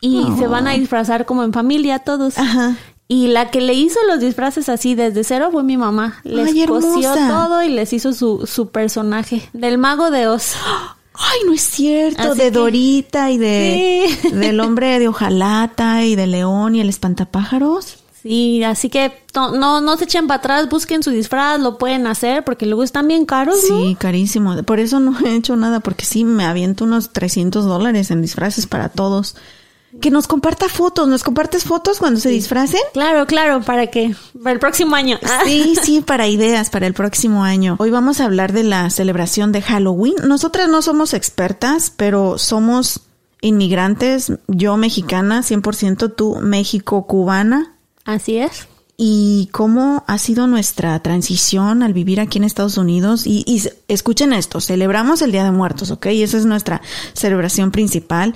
y 0.00 0.26
se 0.38 0.46
van 0.46 0.66
a 0.66 0.72
disfrazar 0.72 1.26
como 1.26 1.42
en 1.42 1.52
familia 1.52 1.98
todos. 2.00 2.38
Ajá. 2.38 2.76
Y 3.08 3.28
la 3.28 3.50
que 3.52 3.60
le 3.60 3.74
hizo 3.74 3.98
los 4.08 4.18
disfraces 4.20 4.68
así 4.68 4.94
desde 4.96 5.22
cero 5.22 5.50
fue 5.52 5.62
mi 5.62 5.76
mamá. 5.76 6.20
Les 6.24 6.48
Ay, 6.48 6.66
cosió 6.66 7.14
todo 7.14 7.62
y 7.62 7.68
les 7.68 7.92
hizo 7.92 8.12
su, 8.12 8.46
su 8.46 8.68
personaje 8.70 9.48
del 9.52 9.78
mago 9.78 10.10
de 10.10 10.26
Oz. 10.26 10.54
Ay, 11.14 11.38
no 11.46 11.52
es 11.52 11.62
cierto, 11.62 12.20
Así 12.32 12.38
de 12.38 12.44
que- 12.46 12.50
Dorita 12.50 13.30
y 13.30 13.38
de 13.38 14.08
Sí. 14.22 14.28
del 14.32 14.58
hombre 14.60 14.98
de 14.98 15.08
hojalata 15.08 16.04
y 16.04 16.16
de 16.16 16.26
león 16.26 16.74
y 16.74 16.80
el 16.80 16.88
espantapájaros. 16.88 17.98
Sí, 18.22 18.64
así 18.64 18.88
que 18.90 19.12
no, 19.36 19.80
no 19.80 19.96
se 19.96 20.04
echen 20.04 20.26
para 20.26 20.38
atrás, 20.38 20.68
busquen 20.68 21.04
su 21.04 21.10
disfraz, 21.10 21.60
lo 21.60 21.78
pueden 21.78 22.08
hacer 22.08 22.42
porque 22.44 22.66
luego 22.66 22.82
están 22.82 23.06
bien 23.06 23.24
caros, 23.24 23.56
¿no? 23.70 23.82
Sí, 23.84 23.94
carísimo. 23.94 24.60
Por 24.64 24.80
eso 24.80 24.98
no 24.98 25.16
he 25.24 25.36
hecho 25.36 25.54
nada, 25.54 25.78
porque 25.78 26.04
sí 26.04 26.24
me 26.24 26.44
aviento 26.44 26.82
unos 26.84 27.12
300 27.12 27.64
dólares 27.66 28.10
en 28.10 28.20
disfraces 28.22 28.66
para 28.66 28.88
todos. 28.88 29.36
Que 30.00 30.10
nos 30.10 30.26
comparta 30.26 30.68
fotos, 30.68 31.08
¿nos 31.08 31.22
compartes 31.22 31.64
fotos 31.64 31.98
cuando 31.98 32.20
se 32.20 32.28
disfracen? 32.28 32.80
Claro, 32.92 33.26
claro, 33.26 33.62
para 33.62 33.88
que 33.88 34.14
para 34.42 34.52
el 34.52 34.58
próximo 34.60 34.94
año. 34.96 35.18
Sí, 35.44 35.74
sí, 35.82 36.00
para 36.00 36.26
ideas 36.28 36.70
para 36.70 36.86
el 36.86 36.94
próximo 36.94 37.44
año. 37.44 37.76
Hoy 37.78 37.90
vamos 37.90 38.20
a 38.20 38.24
hablar 38.24 38.52
de 38.52 38.62
la 38.64 38.90
celebración 38.90 39.52
de 39.52 39.62
Halloween. 39.62 40.14
Nosotras 40.26 40.68
no 40.68 40.82
somos 40.82 41.14
expertas, 41.14 41.92
pero 41.96 42.36
somos 42.38 43.00
inmigrantes. 43.40 44.32
Yo 44.48 44.76
mexicana, 44.76 45.42
100%, 45.42 46.14
tú 46.16 46.36
México 46.40 47.06
cubana. 47.06 47.74
Así 48.04 48.38
es. 48.38 48.68
y 48.98 49.50
cómo 49.52 50.04
ha 50.06 50.16
sido 50.18 50.46
nuestra 50.46 50.98
transición 51.00 51.82
al 51.82 51.92
vivir 51.92 52.18
aquí 52.18 52.38
en 52.38 52.44
Estados 52.44 52.78
Unidos. 52.78 53.26
Y, 53.26 53.44
y 53.46 53.62
escuchen 53.88 54.32
esto, 54.32 54.60
celebramos 54.60 55.20
el 55.22 55.32
Día 55.32 55.44
de 55.44 55.50
Muertos, 55.50 55.90
¿ok? 55.90 56.06
Y 56.06 56.22
esa 56.22 56.38
es 56.38 56.46
nuestra 56.46 56.80
celebración 57.12 57.72
principal. 57.72 58.34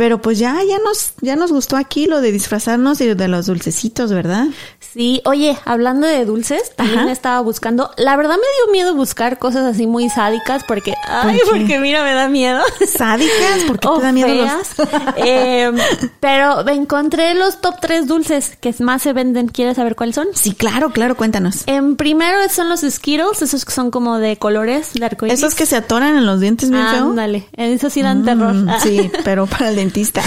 Pero 0.00 0.22
pues 0.22 0.38
ya, 0.38 0.56
ya 0.66 0.78
nos, 0.78 1.12
ya 1.20 1.36
nos 1.36 1.52
gustó 1.52 1.76
aquí 1.76 2.06
lo 2.06 2.22
de 2.22 2.32
disfrazarnos 2.32 3.02
y 3.02 3.14
de 3.14 3.28
los 3.28 3.44
dulcecitos, 3.44 4.10
¿verdad? 4.10 4.46
Sí, 4.78 5.20
oye, 5.26 5.58
hablando 5.66 6.06
de 6.06 6.24
dulces, 6.24 6.74
también 6.74 7.00
Ajá. 7.00 7.12
estaba 7.12 7.40
buscando. 7.42 7.90
La 7.98 8.16
verdad 8.16 8.36
me 8.36 8.38
dio 8.38 8.72
miedo 8.72 8.94
buscar 8.94 9.38
cosas 9.38 9.64
así 9.64 9.86
muy 9.86 10.08
sádicas 10.08 10.64
porque, 10.66 10.94
ay, 11.06 11.38
porque 11.48 11.78
mira, 11.78 12.02
me 12.02 12.14
da 12.14 12.28
miedo. 12.28 12.60
¿Sádicas? 12.86 13.64
¿Por 13.68 13.78
qué 13.78 13.88
O 13.88 13.98
te 13.98 14.04
da 14.04 14.12
miedo 14.12 14.34
los-. 14.34 14.88
Eh, 15.16 15.70
pero 16.18 16.66
encontré 16.68 17.34
los 17.34 17.60
top 17.60 17.76
tres 17.80 18.06
dulces 18.06 18.56
que 18.58 18.74
más 18.80 19.02
se 19.02 19.12
venden. 19.12 19.48
¿Quieres 19.48 19.76
saber 19.76 19.96
cuáles 19.96 20.14
son? 20.14 20.28
Sí, 20.32 20.54
claro, 20.54 20.90
claro, 20.90 21.14
cuéntanos. 21.14 21.64
En 21.66 21.96
primero 21.96 22.36
son 22.48 22.70
los 22.70 22.80
Skittles, 22.80 23.42
esos 23.42 23.64
que 23.64 23.72
son 23.72 23.90
como 23.90 24.18
de 24.18 24.38
colores, 24.38 24.94
de 24.94 25.04
arcoíris. 25.04 25.38
Esos 25.38 25.54
que 25.54 25.66
se 25.66 25.76
atoran 25.76 26.16
en 26.16 26.24
los 26.26 26.40
dientes 26.40 26.70
bien 26.70 26.86
feo. 26.88 27.10
Ándale, 27.10 27.46
esos 27.52 27.92
sí 27.92 28.02
dan 28.02 28.24
terror. 28.24 28.54
Mm, 28.54 28.70
sí, 28.82 29.10
pero 29.24 29.46
para 29.46 29.68
el 29.68 29.78
dentista. 29.90 30.22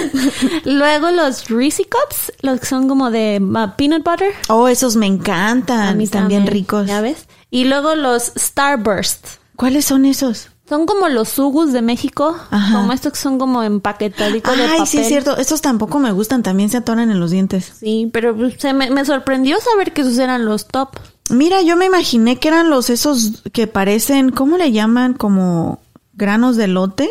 Luego 0.64 1.10
los 1.10 1.48
Reese 1.48 1.84
Cups, 1.84 2.32
los 2.42 2.60
que 2.60 2.66
son 2.66 2.88
como 2.88 3.10
de 3.10 3.40
uh, 3.42 3.76
peanut 3.76 4.04
butter. 4.04 4.32
Oh, 4.48 4.68
esos 4.68 4.96
me 4.96 5.06
A 5.06 5.08
encantan. 5.08 5.96
mí 5.96 6.04
Están 6.04 6.28
bien 6.28 6.46
ricos. 6.46 6.86
¿Ya 6.86 7.00
ves? 7.00 7.26
Y 7.50 7.64
luego 7.64 7.94
los 7.94 8.32
Starburst. 8.36 9.26
¿Cuáles 9.56 9.84
son 9.84 10.04
esos? 10.04 10.48
Son 10.68 10.84
como 10.84 11.08
los 11.08 11.30
sugus 11.30 11.72
de 11.72 11.80
México, 11.80 12.36
Ajá. 12.50 12.74
como 12.76 12.92
estos 12.92 13.12
que 13.14 13.18
son 13.18 13.38
como 13.38 13.62
empaquetaditos 13.62 14.54
de 14.54 14.62
Ay, 14.64 14.68
papel. 14.72 14.86
sí, 14.86 14.98
es 14.98 15.08
cierto. 15.08 15.36
Estos 15.38 15.62
tampoco 15.62 15.98
me 15.98 16.12
gustan. 16.12 16.42
También 16.42 16.68
se 16.68 16.76
atoran 16.76 17.10
en 17.10 17.18
los 17.20 17.30
dientes. 17.30 17.72
Sí, 17.80 18.10
pero 18.12 18.36
pues, 18.36 18.56
se 18.58 18.74
me, 18.74 18.90
me 18.90 19.04
sorprendió 19.06 19.56
saber 19.60 19.94
que 19.94 20.02
esos 20.02 20.18
eran 20.18 20.44
los 20.44 20.66
top. 20.68 20.90
Mira, 21.30 21.62
yo 21.62 21.76
me 21.76 21.86
imaginé 21.86 22.38
que 22.38 22.48
eran 22.48 22.68
los 22.68 22.90
esos 22.90 23.42
que 23.52 23.66
parecen, 23.66 24.30
¿cómo 24.30 24.58
le 24.58 24.70
llaman? 24.72 25.14
Como 25.14 25.80
granos 26.12 26.56
de 26.56 26.68
lote. 26.68 27.08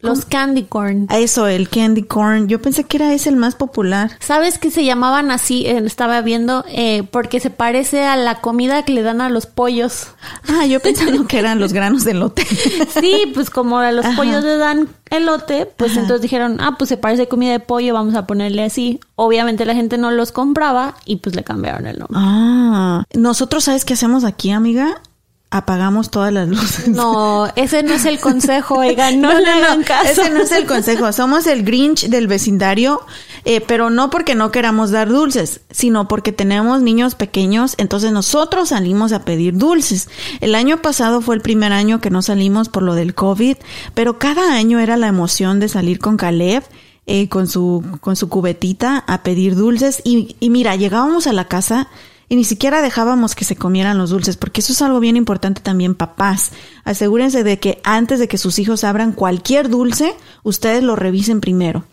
Los 0.00 0.24
candy 0.24 0.62
corn. 0.64 1.06
A 1.10 1.18
Eso, 1.18 1.48
el 1.48 1.68
candy 1.68 2.04
corn. 2.04 2.46
Yo 2.48 2.62
pensé 2.62 2.84
que 2.84 2.98
era 2.98 3.12
ese 3.12 3.30
el 3.30 3.36
más 3.36 3.56
popular. 3.56 4.12
¿Sabes 4.20 4.58
que 4.58 4.70
se 4.70 4.84
llamaban 4.84 5.30
así? 5.32 5.66
Eh, 5.66 5.82
estaba 5.84 6.20
viendo, 6.20 6.64
eh, 6.68 7.02
porque 7.10 7.40
se 7.40 7.50
parece 7.50 8.04
a 8.04 8.14
la 8.16 8.40
comida 8.40 8.84
que 8.84 8.92
le 8.92 9.02
dan 9.02 9.20
a 9.20 9.28
los 9.28 9.46
pollos. 9.46 10.08
Ah, 10.48 10.66
yo 10.66 10.78
pensando 10.80 11.26
que 11.26 11.38
eran 11.38 11.58
los 11.58 11.72
granos 11.72 12.04
de 12.04 12.14
lote. 12.14 12.46
Sí, 13.00 13.30
pues 13.34 13.50
como 13.50 13.78
a 13.78 13.90
los 13.92 14.04
Ajá. 14.04 14.16
pollos 14.16 14.44
le 14.44 14.56
dan 14.56 14.88
elote, 15.10 15.66
pues 15.76 15.92
Ajá. 15.92 16.00
entonces 16.02 16.22
dijeron, 16.22 16.58
ah, 16.60 16.76
pues 16.78 16.88
se 16.88 16.96
parece 16.96 17.22
a 17.24 17.26
comida 17.28 17.52
de 17.52 17.60
pollo, 17.60 17.94
vamos 17.94 18.14
a 18.14 18.26
ponerle 18.26 18.62
así. 18.64 19.00
Obviamente 19.16 19.64
la 19.64 19.74
gente 19.74 19.98
no 19.98 20.10
los 20.10 20.32
compraba 20.32 20.94
y 21.06 21.16
pues 21.16 21.34
le 21.34 21.42
cambiaron 21.44 21.86
el 21.86 21.98
nombre. 21.98 22.16
Ah, 22.20 23.04
nosotros, 23.14 23.64
¿sabes 23.64 23.84
qué 23.84 23.94
hacemos 23.94 24.24
aquí, 24.24 24.50
amiga? 24.50 25.00
Apagamos 25.50 26.10
todas 26.10 26.30
las 26.30 26.46
luces. 26.46 26.88
No, 26.88 27.46
ese 27.56 27.82
no 27.82 27.94
es 27.94 28.04
el 28.04 28.20
consejo, 28.20 28.80
oigan, 28.80 29.18
no, 29.22 29.32
le 29.32 29.48
hagan 29.48 29.82
caso. 29.82 30.10
Ese 30.10 30.28
no 30.28 30.42
es 30.42 30.52
el 30.52 30.66
consejo. 30.66 31.10
Somos 31.12 31.46
el 31.46 31.64
Grinch 31.64 32.08
del 32.08 32.26
vecindario, 32.26 33.00
eh, 33.46 33.62
pero 33.62 33.88
no 33.88 34.10
porque 34.10 34.34
no 34.34 34.50
queramos 34.50 34.90
dar 34.90 35.08
dulces, 35.08 35.62
sino 35.70 36.06
porque 36.06 36.32
tenemos 36.32 36.82
niños 36.82 37.14
pequeños, 37.14 37.76
entonces 37.78 38.12
nosotros 38.12 38.68
salimos 38.68 39.12
a 39.12 39.24
pedir 39.24 39.56
dulces. 39.56 40.10
El 40.40 40.54
año 40.54 40.82
pasado 40.82 41.22
fue 41.22 41.34
el 41.34 41.40
primer 41.40 41.72
año 41.72 41.98
que 41.98 42.10
no 42.10 42.20
salimos 42.20 42.68
por 42.68 42.82
lo 42.82 42.94
del 42.94 43.14
COVID, 43.14 43.56
pero 43.94 44.18
cada 44.18 44.52
año 44.54 44.80
era 44.80 44.98
la 44.98 45.06
emoción 45.08 45.60
de 45.60 45.68
salir 45.68 45.98
con 45.98 46.18
Caleb. 46.18 46.62
eh, 47.10 47.30
con 47.30 47.46
su 47.48 47.82
con 48.02 48.16
su 48.16 48.28
cubetita 48.28 49.02
a 49.06 49.22
pedir 49.22 49.56
dulces 49.56 50.02
y, 50.04 50.36
y 50.40 50.50
mira 50.50 50.76
llegábamos 50.76 51.26
a 51.26 51.32
la 51.32 51.46
casa 51.48 51.88
y 52.28 52.36
ni 52.36 52.44
siquiera 52.44 52.82
dejábamos 52.82 53.34
que 53.34 53.44
se 53.44 53.56
comieran 53.56 53.98
los 53.98 54.10
dulces, 54.10 54.36
porque 54.36 54.60
eso 54.60 54.72
es 54.72 54.82
algo 54.82 55.00
bien 55.00 55.16
importante 55.16 55.60
también, 55.60 55.94
papás. 55.94 56.52
Asegúrense 56.84 57.42
de 57.42 57.58
que 57.58 57.80
antes 57.84 58.18
de 58.18 58.28
que 58.28 58.38
sus 58.38 58.58
hijos 58.58 58.84
abran 58.84 59.12
cualquier 59.12 59.68
dulce, 59.68 60.14
ustedes 60.42 60.82
lo 60.82 60.96
revisen 60.96 61.40
primero. 61.40 61.84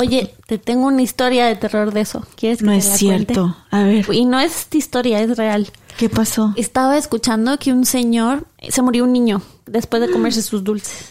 Oye, 0.00 0.32
te 0.46 0.58
tengo 0.58 0.86
una 0.86 1.02
historia 1.02 1.46
de 1.46 1.56
terror 1.56 1.92
de 1.92 2.02
eso. 2.02 2.24
¿Quieres 2.36 2.58
que 2.60 2.66
No 2.66 2.72
te 2.72 2.78
es 2.78 2.88
la 2.88 2.96
cierto. 2.96 3.56
A 3.70 3.82
ver? 3.82 4.06
Y 4.12 4.26
no 4.26 4.38
es 4.38 4.68
historia, 4.72 5.20
es 5.20 5.36
real. 5.36 5.68
¿qué 5.98 6.08
pasó? 6.08 6.54
Estaba 6.56 6.96
escuchando 6.96 7.58
que 7.58 7.72
un 7.72 7.84
señor, 7.84 8.46
se 8.68 8.80
murió 8.80 9.02
un 9.04 9.12
niño 9.12 9.42
después 9.66 10.00
de 10.00 10.10
comerse 10.10 10.40
sus 10.42 10.62
dulces. 10.62 11.10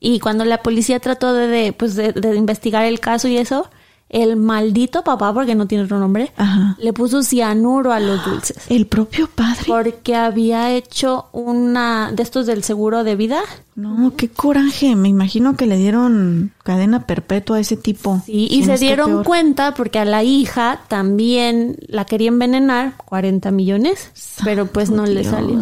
Y 0.00 0.20
cuando 0.20 0.44
la 0.44 0.62
policía 0.62 1.00
trató 1.00 1.34
de, 1.34 1.48
de, 1.48 1.72
pues 1.72 1.96
de, 1.96 2.12
de 2.12 2.36
investigar 2.36 2.84
el 2.84 3.00
caso 3.00 3.26
y 3.26 3.36
eso, 3.36 3.68
el 4.10 4.36
maldito 4.36 5.04
papá, 5.04 5.34
porque 5.34 5.54
no 5.54 5.66
tiene 5.66 5.84
otro 5.84 5.98
nombre, 5.98 6.32
Ajá. 6.36 6.76
le 6.80 6.92
puso 6.92 7.22
cianuro 7.22 7.92
a 7.92 8.00
los 8.00 8.24
dulces. 8.24 8.56
El 8.70 8.86
propio 8.86 9.28
padre. 9.28 9.64
Porque 9.66 10.14
había 10.16 10.72
hecho 10.72 11.26
una 11.32 12.10
de 12.12 12.22
estos 12.22 12.46
del 12.46 12.62
seguro 12.64 13.04
de 13.04 13.16
vida. 13.16 13.40
No, 13.74 14.12
qué 14.16 14.28
coraje. 14.28 14.96
Me 14.96 15.08
imagino 15.08 15.56
que 15.56 15.66
le 15.66 15.76
dieron 15.76 16.52
cadena 16.64 17.06
perpetua 17.06 17.58
a 17.58 17.60
ese 17.60 17.76
tipo. 17.76 18.20
Sí, 18.24 18.48
y 18.50 18.64
se 18.64 18.76
dieron 18.78 19.22
cuenta 19.24 19.74
porque 19.74 19.98
a 19.98 20.04
la 20.04 20.24
hija 20.24 20.80
también 20.88 21.76
la 21.86 22.04
quería 22.04 22.28
envenenar, 22.28 22.94
40 23.04 23.50
millones, 23.50 24.10
pero 24.42 24.66
pues 24.66 24.90
no 24.90 25.06
le 25.06 25.20
Dios. 25.20 25.26
salió. 25.32 25.60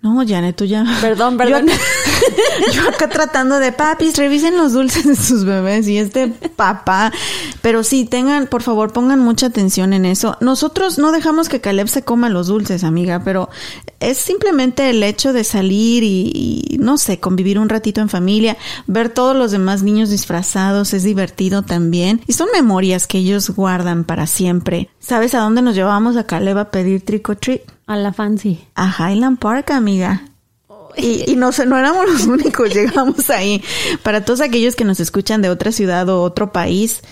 No, 0.00 0.24
Janet, 0.24 0.54
tú 0.54 0.64
ya. 0.64 0.84
Perdón, 1.00 1.32
Yo 1.32 1.38
perdón. 1.38 1.68
acá, 1.70 1.78
yo 2.72 2.88
acá 2.88 3.08
tratando 3.08 3.58
de 3.58 3.72
papis, 3.72 4.16
revisen 4.16 4.56
los 4.56 4.72
dulces 4.72 5.04
de 5.04 5.16
sus 5.16 5.44
bebés 5.44 5.88
y 5.88 5.98
este 5.98 6.28
papá. 6.28 7.12
Pero 7.62 7.82
sí, 7.82 8.04
tengan, 8.04 8.46
por 8.46 8.62
favor, 8.62 8.92
pongan 8.92 9.18
mucha 9.18 9.46
atención 9.46 9.92
en 9.92 10.04
eso. 10.04 10.36
Nosotros 10.40 10.98
no 10.98 11.10
dejamos 11.10 11.48
que 11.48 11.60
Caleb 11.60 11.88
se 11.88 12.04
coma 12.04 12.28
los 12.28 12.46
dulces, 12.46 12.84
amiga, 12.84 13.22
pero 13.24 13.48
es 13.98 14.18
simplemente 14.18 14.88
el 14.88 15.02
hecho 15.02 15.32
de 15.32 15.42
salir 15.42 16.04
y, 16.04 16.30
y, 16.70 16.78
no 16.78 16.96
sé, 16.96 17.18
convivir 17.18 17.58
un 17.58 17.68
ratito 17.68 18.00
en 18.00 18.08
familia, 18.08 18.56
ver 18.86 19.08
todos 19.08 19.34
los 19.34 19.50
demás 19.50 19.82
niños 19.82 20.10
disfrazados, 20.10 20.94
es 20.94 21.02
divertido 21.02 21.62
también. 21.62 22.20
Y 22.28 22.34
son 22.34 22.46
memorias 22.52 23.08
que 23.08 23.18
ellos 23.18 23.50
guardan 23.50 24.04
para 24.04 24.28
siempre. 24.28 24.90
¿Sabes 25.00 25.34
a 25.34 25.40
dónde 25.40 25.60
nos 25.60 25.74
llevamos 25.74 26.16
a 26.16 26.24
Caleb 26.24 26.56
a 26.58 26.70
pedir 26.70 27.04
trick 27.04 27.28
or 27.28 27.36
treat? 27.36 27.62
A 27.88 27.96
la 27.96 28.12
fancy. 28.12 28.60
A 28.74 28.94
Highland 28.98 29.38
Park, 29.38 29.70
amiga. 29.70 30.22
Y, 30.94 31.30
y 31.30 31.36
no, 31.36 31.50
no 31.66 31.78
éramos 31.78 32.06
los 32.06 32.26
únicos, 32.26 32.72
llegamos 32.72 33.30
ahí. 33.30 33.64
Para 34.02 34.26
todos 34.26 34.42
aquellos 34.42 34.76
que 34.76 34.84
nos 34.84 35.00
escuchan 35.00 35.40
de 35.40 35.48
otra 35.48 35.72
ciudad 35.72 36.06
o 36.10 36.22
otro 36.22 36.52
país, 36.52 37.02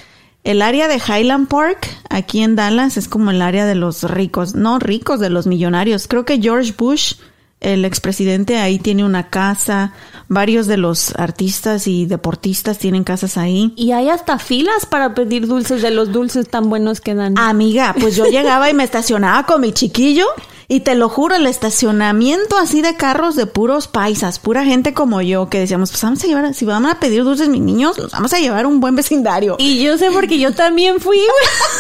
el 0.45 0.61
área 0.61 0.87
de 0.87 0.97
Highland 0.97 1.49
Park, 1.49 1.89
aquí 2.11 2.43
en 2.43 2.57
Dallas, 2.57 2.99
es 2.99 3.09
como 3.09 3.31
el 3.31 3.41
área 3.41 3.65
de 3.65 3.75
los 3.75 4.03
ricos, 4.03 4.55
no 4.55 4.79
ricos, 4.79 5.19
de 5.19 5.31
los 5.31 5.47
millonarios. 5.47 6.09
Creo 6.09 6.27
que 6.27 6.43
George 6.43 6.75
Bush, 6.77 7.15
el 7.61 7.87
expresidente, 7.87 8.59
ahí 8.59 8.79
tiene 8.79 9.03
una 9.03 9.31
casa. 9.31 9.95
Varios 10.29 10.67
de 10.67 10.77
los 10.77 11.17
artistas 11.17 11.87
y 11.87 12.05
deportistas 12.05 12.77
tienen 12.77 13.03
casas 13.03 13.39
ahí. 13.39 13.73
Y 13.77 13.93
hay 13.93 14.11
hasta 14.11 14.39
filas 14.39 14.85
para 14.85 15.15
pedir 15.15 15.47
dulces 15.47 15.81
de 15.81 15.91
los 15.91 16.13
dulces 16.13 16.51
tan 16.51 16.69
buenos 16.69 17.01
que 17.01 17.15
dan. 17.15 17.39
Amiga, 17.39 17.95
pues 17.99 18.15
yo 18.15 18.27
llegaba 18.27 18.69
y 18.69 18.75
me 18.75 18.85
estacionaba 18.85 19.47
con 19.47 19.63
mi 19.63 19.73
chiquillo 19.73 20.27
y 20.69 20.81
te 20.81 20.95
lo 20.95 21.09
juro, 21.09 21.37
el 21.37 21.47
estacionamiento 21.47 22.57
así 22.59 22.83
de 22.83 22.97
carros 22.97 23.37
de 23.37 23.47
puros 23.47 23.87
paisas, 23.89 24.39
pura 24.39 24.65
gente 24.65 24.95
como 24.95 25.23
yo, 25.23 25.49
que 25.49 25.61
decíamos, 25.61 25.91
pues 25.91 26.03
vamos 26.03 26.23
a 26.25 26.27
llevar, 26.27 26.55
si 26.55 26.65
vamos 26.65 26.91
a 26.93 27.01
pedir 27.01 27.25
dulces 27.25 27.49
mis 27.49 27.61
niños, 27.61 27.97
los 27.99 28.13
vamos 28.13 28.33
a 28.33 28.39
llevar 28.39 28.65
a 28.65 28.69
un 28.69 28.81
buen 28.81 28.97
vecindario. 28.97 29.57
Y 29.59 29.83
yo 29.83 29.97
sé 29.99 30.11
porque 30.11 30.39
yo 30.39 30.53
también 30.53 31.01
fui, 31.01 31.19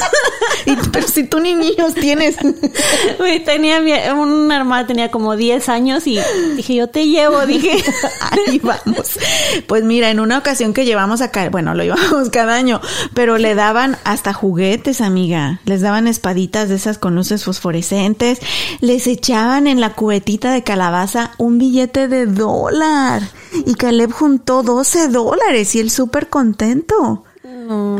Y- 0.66 0.76
pero 0.92 1.06
si 1.06 1.24
tú 1.24 1.40
ni 1.40 1.54
niños 1.54 1.94
tienes. 1.94 2.36
güey. 3.18 3.42
Tenía 3.44 3.80
mi, 3.80 3.92
una 4.18 4.56
hermana 4.56 4.86
tenía 4.86 5.10
como 5.10 5.36
10 5.36 5.68
años 5.68 6.06
y 6.06 6.18
dije, 6.56 6.74
yo 6.74 6.88
te 6.88 7.06
llevo, 7.06 7.44
dije. 7.46 7.82
Ahí 8.48 8.58
vamos. 8.58 9.18
Pues 9.66 9.84
mira, 9.84 10.10
en 10.10 10.20
una 10.20 10.38
ocasión 10.38 10.72
que 10.72 10.84
llevamos 10.84 11.20
acá, 11.20 11.48
bueno, 11.50 11.74
lo 11.74 11.82
llevamos 11.84 12.30
cada 12.30 12.54
año, 12.54 12.80
pero 13.14 13.38
le 13.38 13.54
daban 13.54 13.96
hasta 14.04 14.32
juguetes, 14.32 15.00
amiga. 15.00 15.60
Les 15.64 15.80
daban 15.82 16.08
espaditas 16.08 16.68
de 16.68 16.74
esas 16.76 16.98
con 16.98 17.14
luces 17.14 17.44
fosforescentes. 17.44 18.38
Les 18.80 19.06
echaban 19.06 19.66
en 19.66 19.80
la 19.80 19.94
cubetita 19.94 20.52
de 20.52 20.62
calabaza 20.62 21.32
un 21.38 21.58
billete 21.58 22.08
de 22.08 22.26
dólar. 22.26 23.22
Y 23.64 23.74
Caleb 23.74 24.12
juntó 24.12 24.62
12 24.62 25.08
dólares 25.08 25.74
y 25.74 25.80
él 25.80 25.90
súper 25.90 26.28
contento. 26.28 27.24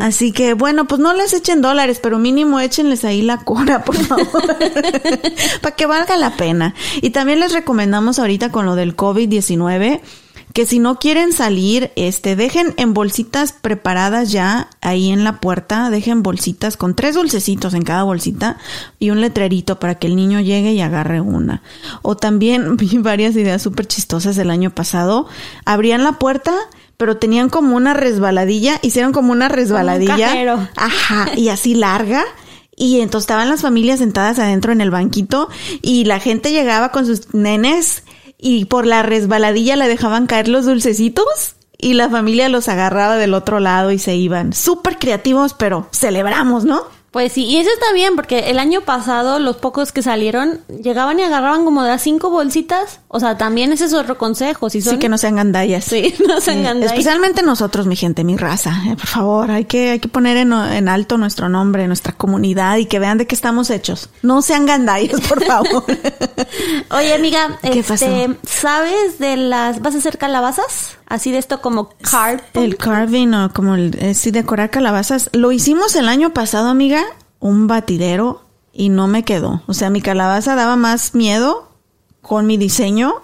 Así 0.00 0.32
que 0.32 0.54
bueno, 0.54 0.86
pues 0.86 1.00
no 1.00 1.12
les 1.14 1.32
echen 1.32 1.60
dólares, 1.60 1.98
pero 2.02 2.18
mínimo 2.18 2.60
échenles 2.60 3.04
ahí 3.04 3.22
la 3.22 3.38
cora, 3.38 3.84
por 3.84 3.96
favor. 3.96 4.26
Para 5.60 5.74
que 5.74 5.86
valga 5.86 6.16
la 6.16 6.36
pena. 6.36 6.74
Y 7.00 7.10
también 7.10 7.40
les 7.40 7.52
recomendamos 7.52 8.18
ahorita 8.18 8.50
con 8.50 8.66
lo 8.66 8.76
del 8.76 8.96
COVID-19 8.96 10.00
que 10.56 10.64
si 10.64 10.78
no 10.78 10.98
quieren 10.98 11.34
salir, 11.34 11.92
este, 11.96 12.34
dejen 12.34 12.72
en 12.78 12.94
bolsitas 12.94 13.52
preparadas 13.52 14.32
ya 14.32 14.70
ahí 14.80 15.10
en 15.10 15.22
la 15.22 15.38
puerta, 15.38 15.90
dejen 15.90 16.22
bolsitas 16.22 16.78
con 16.78 16.94
tres 16.94 17.14
dulcecitos 17.14 17.74
en 17.74 17.82
cada 17.82 18.04
bolsita 18.04 18.56
y 18.98 19.10
un 19.10 19.20
letrerito 19.20 19.78
para 19.78 19.96
que 19.96 20.06
el 20.06 20.16
niño 20.16 20.40
llegue 20.40 20.72
y 20.72 20.80
agarre 20.80 21.20
una. 21.20 21.60
O 22.00 22.16
también 22.16 22.76
vi 22.78 22.96
varias 22.96 23.36
ideas 23.36 23.60
súper 23.60 23.86
chistosas 23.86 24.38
el 24.38 24.48
año 24.48 24.70
pasado. 24.70 25.28
Abrían 25.66 26.02
la 26.02 26.12
puerta, 26.12 26.54
pero 26.96 27.18
tenían 27.18 27.50
como 27.50 27.76
una 27.76 27.92
resbaladilla, 27.92 28.78
hicieron 28.80 29.12
como 29.12 29.32
una 29.32 29.50
resbaladilla. 29.50 30.16
cajero. 30.16 30.68
Ajá, 30.74 31.36
y 31.36 31.50
así 31.50 31.74
larga. 31.74 32.24
Y 32.74 33.00
entonces 33.00 33.24
estaban 33.24 33.50
las 33.50 33.60
familias 33.60 33.98
sentadas 33.98 34.38
adentro 34.38 34.72
en 34.72 34.80
el 34.80 34.90
banquito 34.90 35.50
y 35.82 36.06
la 36.06 36.18
gente 36.18 36.50
llegaba 36.50 36.92
con 36.92 37.04
sus 37.04 37.34
nenes 37.34 38.04
y 38.38 38.66
por 38.66 38.86
la 38.86 39.02
resbaladilla 39.02 39.76
le 39.76 39.88
dejaban 39.88 40.26
caer 40.26 40.48
los 40.48 40.66
dulcecitos 40.66 41.56
y 41.78 41.94
la 41.94 42.08
familia 42.08 42.48
los 42.48 42.68
agarraba 42.68 43.16
del 43.16 43.34
otro 43.34 43.60
lado 43.60 43.90
y 43.90 43.98
se 43.98 44.16
iban. 44.16 44.52
Súper 44.52 44.98
creativos, 44.98 45.54
pero 45.54 45.88
celebramos, 45.92 46.64
¿no? 46.64 46.82
Pues 47.16 47.32
sí, 47.32 47.44
y 47.44 47.56
eso 47.56 47.70
está 47.72 47.94
bien 47.94 48.14
porque 48.14 48.50
el 48.50 48.58
año 48.58 48.82
pasado 48.82 49.38
los 49.38 49.56
pocos 49.56 49.90
que 49.90 50.02
salieron 50.02 50.60
llegaban 50.82 51.18
y 51.18 51.22
agarraban 51.22 51.64
como 51.64 51.82
de 51.82 51.90
a 51.90 51.96
cinco 51.98 52.28
bolsitas. 52.28 53.00
O 53.08 53.20
sea, 53.20 53.38
también 53.38 53.72
ese 53.72 53.86
es 53.86 53.94
otro 53.94 54.18
consejo. 54.18 54.68
Si 54.68 54.82
son... 54.82 54.92
Sí, 54.92 54.98
que 54.98 55.08
no 55.08 55.16
sean 55.16 55.36
gandallas. 55.36 55.86
Sí, 55.86 56.14
no 56.28 56.42
se 56.42 56.52
Sí, 56.52 56.58
engañen. 56.58 56.82
Especialmente 56.82 57.42
nosotros, 57.42 57.86
mi 57.86 57.96
gente, 57.96 58.22
mi 58.22 58.36
raza. 58.36 58.82
Eh, 58.86 58.96
por 58.96 59.06
favor, 59.06 59.50
hay 59.50 59.64
que, 59.64 59.92
hay 59.92 59.98
que 59.98 60.08
poner 60.08 60.36
en, 60.36 60.52
en 60.52 60.90
alto 60.90 61.16
nuestro 61.16 61.48
nombre, 61.48 61.86
nuestra 61.86 62.12
comunidad 62.12 62.76
y 62.76 62.84
que 62.84 62.98
vean 62.98 63.16
de 63.16 63.26
qué 63.26 63.34
estamos 63.34 63.70
hechos. 63.70 64.10
No 64.20 64.42
sean 64.42 64.66
gandallas, 64.66 65.22
por 65.22 65.42
favor. 65.46 65.84
Oye, 66.90 67.14
amiga, 67.14 67.58
¿Qué 67.62 67.78
este, 67.78 68.28
pasó? 68.28 68.36
¿sabes 68.46 69.18
de 69.18 69.38
las... 69.38 69.80
¿Vas 69.80 69.94
a 69.94 69.98
hacer 69.98 70.18
calabazas? 70.18 70.98
Así 71.08 71.30
de 71.30 71.38
esto 71.38 71.60
como 71.60 71.90
carp. 72.02 72.42
el 72.54 72.76
carving 72.76 73.32
o 73.32 73.52
como 73.52 73.76
el, 73.76 73.96
eh, 74.00 74.14
sí, 74.14 74.32
decorar 74.32 74.70
calabazas. 74.70 75.30
Lo 75.32 75.52
hicimos 75.52 75.94
el 75.94 76.08
año 76.08 76.34
pasado, 76.34 76.68
amiga, 76.68 77.04
un 77.40 77.66
batidero 77.66 78.44
y 78.72 78.88
no 78.88 79.06
me 79.08 79.22
quedó. 79.24 79.62
O 79.66 79.74
sea, 79.74 79.90
mi 79.90 80.00
calabaza 80.00 80.54
daba 80.54 80.76
más 80.76 81.14
miedo 81.14 81.70
con 82.22 82.46
mi 82.46 82.56
diseño 82.56 83.14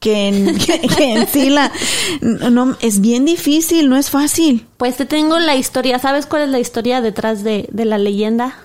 que 0.00 0.28
en, 0.28 0.58
que, 0.58 0.80
que 0.80 1.14
en 1.14 1.26
sí 1.28 1.50
la... 1.50 1.72
No, 2.20 2.76
es 2.80 3.00
bien 3.00 3.24
difícil, 3.24 3.88
no 3.88 3.96
es 3.96 4.10
fácil. 4.10 4.66
Pues 4.76 4.96
te 4.96 5.06
tengo 5.06 5.38
la 5.38 5.56
historia. 5.56 5.98
¿Sabes 5.98 6.26
cuál 6.26 6.42
es 6.42 6.48
la 6.50 6.58
historia 6.58 7.00
detrás 7.00 7.42
de, 7.42 7.68
de 7.72 7.84
la 7.84 7.98
leyenda? 7.98 8.56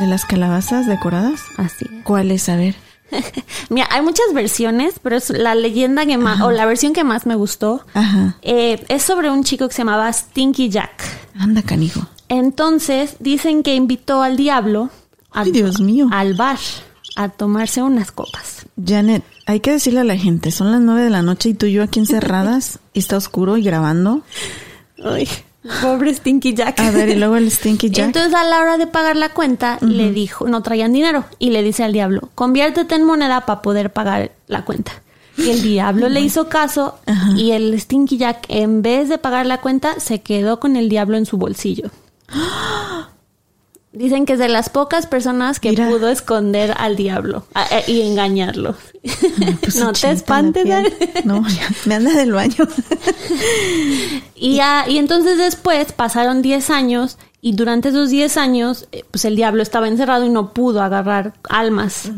¿De 0.00 0.06
las 0.06 0.24
calabazas 0.24 0.86
decoradas? 0.86 1.40
Así 1.56 1.84
es. 1.84 2.04
¿Cuál 2.04 2.30
es? 2.30 2.48
A 2.48 2.56
ver. 2.56 2.74
Mira, 3.68 3.86
hay 3.90 4.02
muchas 4.02 4.26
versiones, 4.32 4.94
pero 5.02 5.16
es 5.16 5.30
la 5.30 5.54
leyenda 5.54 6.06
que 6.06 6.16
más, 6.18 6.40
o 6.40 6.50
la 6.50 6.64
versión 6.66 6.92
que 6.94 7.04
más 7.04 7.26
me 7.26 7.34
gustó, 7.34 7.84
Ajá. 7.94 8.36
eh, 8.42 8.82
es 8.88 9.02
sobre 9.02 9.30
un 9.30 9.44
chico 9.44 9.68
que 9.68 9.74
se 9.74 9.78
llamaba 9.82 10.10
Stinky 10.12 10.70
Jack. 10.70 11.04
Anda, 11.38 11.62
canijo. 11.62 12.06
Entonces, 12.36 13.16
dicen 13.20 13.62
que 13.62 13.74
invitó 13.74 14.22
al 14.22 14.36
diablo 14.38 14.88
a- 15.32 15.42
Ay, 15.42 15.50
Dios 15.52 15.80
mío. 15.80 16.08
al 16.10 16.32
bar 16.34 16.58
a 17.14 17.28
tomarse 17.28 17.82
unas 17.82 18.10
copas. 18.10 18.64
Janet, 18.82 19.22
hay 19.46 19.60
que 19.60 19.70
decirle 19.72 20.00
a 20.00 20.04
la 20.04 20.16
gente, 20.16 20.50
son 20.50 20.72
las 20.72 20.80
nueve 20.80 21.02
de 21.02 21.10
la 21.10 21.20
noche 21.20 21.50
y 21.50 21.54
tú 21.54 21.66
y 21.66 21.72
yo 21.72 21.82
aquí 21.82 22.00
encerradas 22.00 22.78
y 22.94 23.00
está 23.00 23.18
oscuro 23.18 23.58
y 23.58 23.62
grabando. 23.62 24.22
Ay, 25.04 25.28
pobre 25.82 26.14
Stinky 26.14 26.54
Jack. 26.54 26.80
A 26.80 26.90
ver, 26.90 27.10
y 27.10 27.16
luego 27.16 27.36
el 27.36 27.50
Stinky 27.50 27.90
Jack. 27.90 28.06
Entonces 28.06 28.32
a 28.34 28.44
la 28.44 28.60
hora 28.60 28.78
de 28.78 28.86
pagar 28.86 29.16
la 29.16 29.28
cuenta 29.34 29.76
le 29.82 30.10
dijo, 30.10 30.48
no 30.48 30.62
traían 30.62 30.94
dinero 30.94 31.24
y 31.38 31.50
le 31.50 31.62
dice 31.62 31.84
al 31.84 31.92
diablo, 31.92 32.30
conviértete 32.34 32.94
en 32.94 33.04
moneda 33.04 33.44
para 33.44 33.60
poder 33.60 33.92
pagar 33.92 34.32
la 34.48 34.64
cuenta. 34.64 34.92
Y 35.36 35.50
el 35.50 35.62
diablo 35.62 36.08
le 36.08 36.20
hizo 36.20 36.48
caso 36.48 36.98
Ajá. 37.06 37.32
y 37.36 37.52
el 37.52 37.78
Stinky 37.78 38.16
Jack 38.16 38.44
en 38.48 38.80
vez 38.82 39.08
de 39.10 39.18
pagar 39.18 39.44
la 39.46 39.60
cuenta 39.60 40.00
se 40.00 40.20
quedó 40.22 40.60
con 40.60 40.76
el 40.76 40.88
diablo 40.88 41.16
en 41.18 41.26
su 41.26 41.36
bolsillo. 41.36 41.90
Dicen 43.92 44.24
que 44.24 44.32
es 44.34 44.38
de 44.38 44.48
las 44.48 44.70
pocas 44.70 45.06
personas 45.06 45.60
que 45.60 45.68
Mira. 45.68 45.86
pudo 45.90 46.08
esconder 46.08 46.74
al 46.78 46.96
diablo 46.96 47.44
a- 47.52 47.66
eh, 47.76 47.84
y 47.88 48.00
engañarlo. 48.02 48.74
Pues 49.60 49.76
no 49.76 49.94
se 49.94 50.06
te 50.06 50.12
espantes. 50.12 50.64
No, 51.24 51.46
ya, 51.48 51.68
me 51.84 51.96
anda 51.96 52.12
del 52.12 52.32
baño. 52.32 52.66
Y, 54.34 54.56
ya- 54.56 54.86
y 54.88 54.98
entonces 54.98 55.38
después 55.38 55.92
pasaron 55.92 56.42
10 56.42 56.70
años 56.70 57.18
y 57.40 57.52
durante 57.54 57.90
esos 57.90 58.10
10 58.10 58.36
años, 58.38 58.88
eh, 58.92 59.04
pues 59.10 59.24
el 59.24 59.36
diablo 59.36 59.62
estaba 59.62 59.88
encerrado 59.88 60.24
y 60.24 60.28
no 60.30 60.52
pudo 60.52 60.82
agarrar 60.82 61.34
almas. 61.48 62.10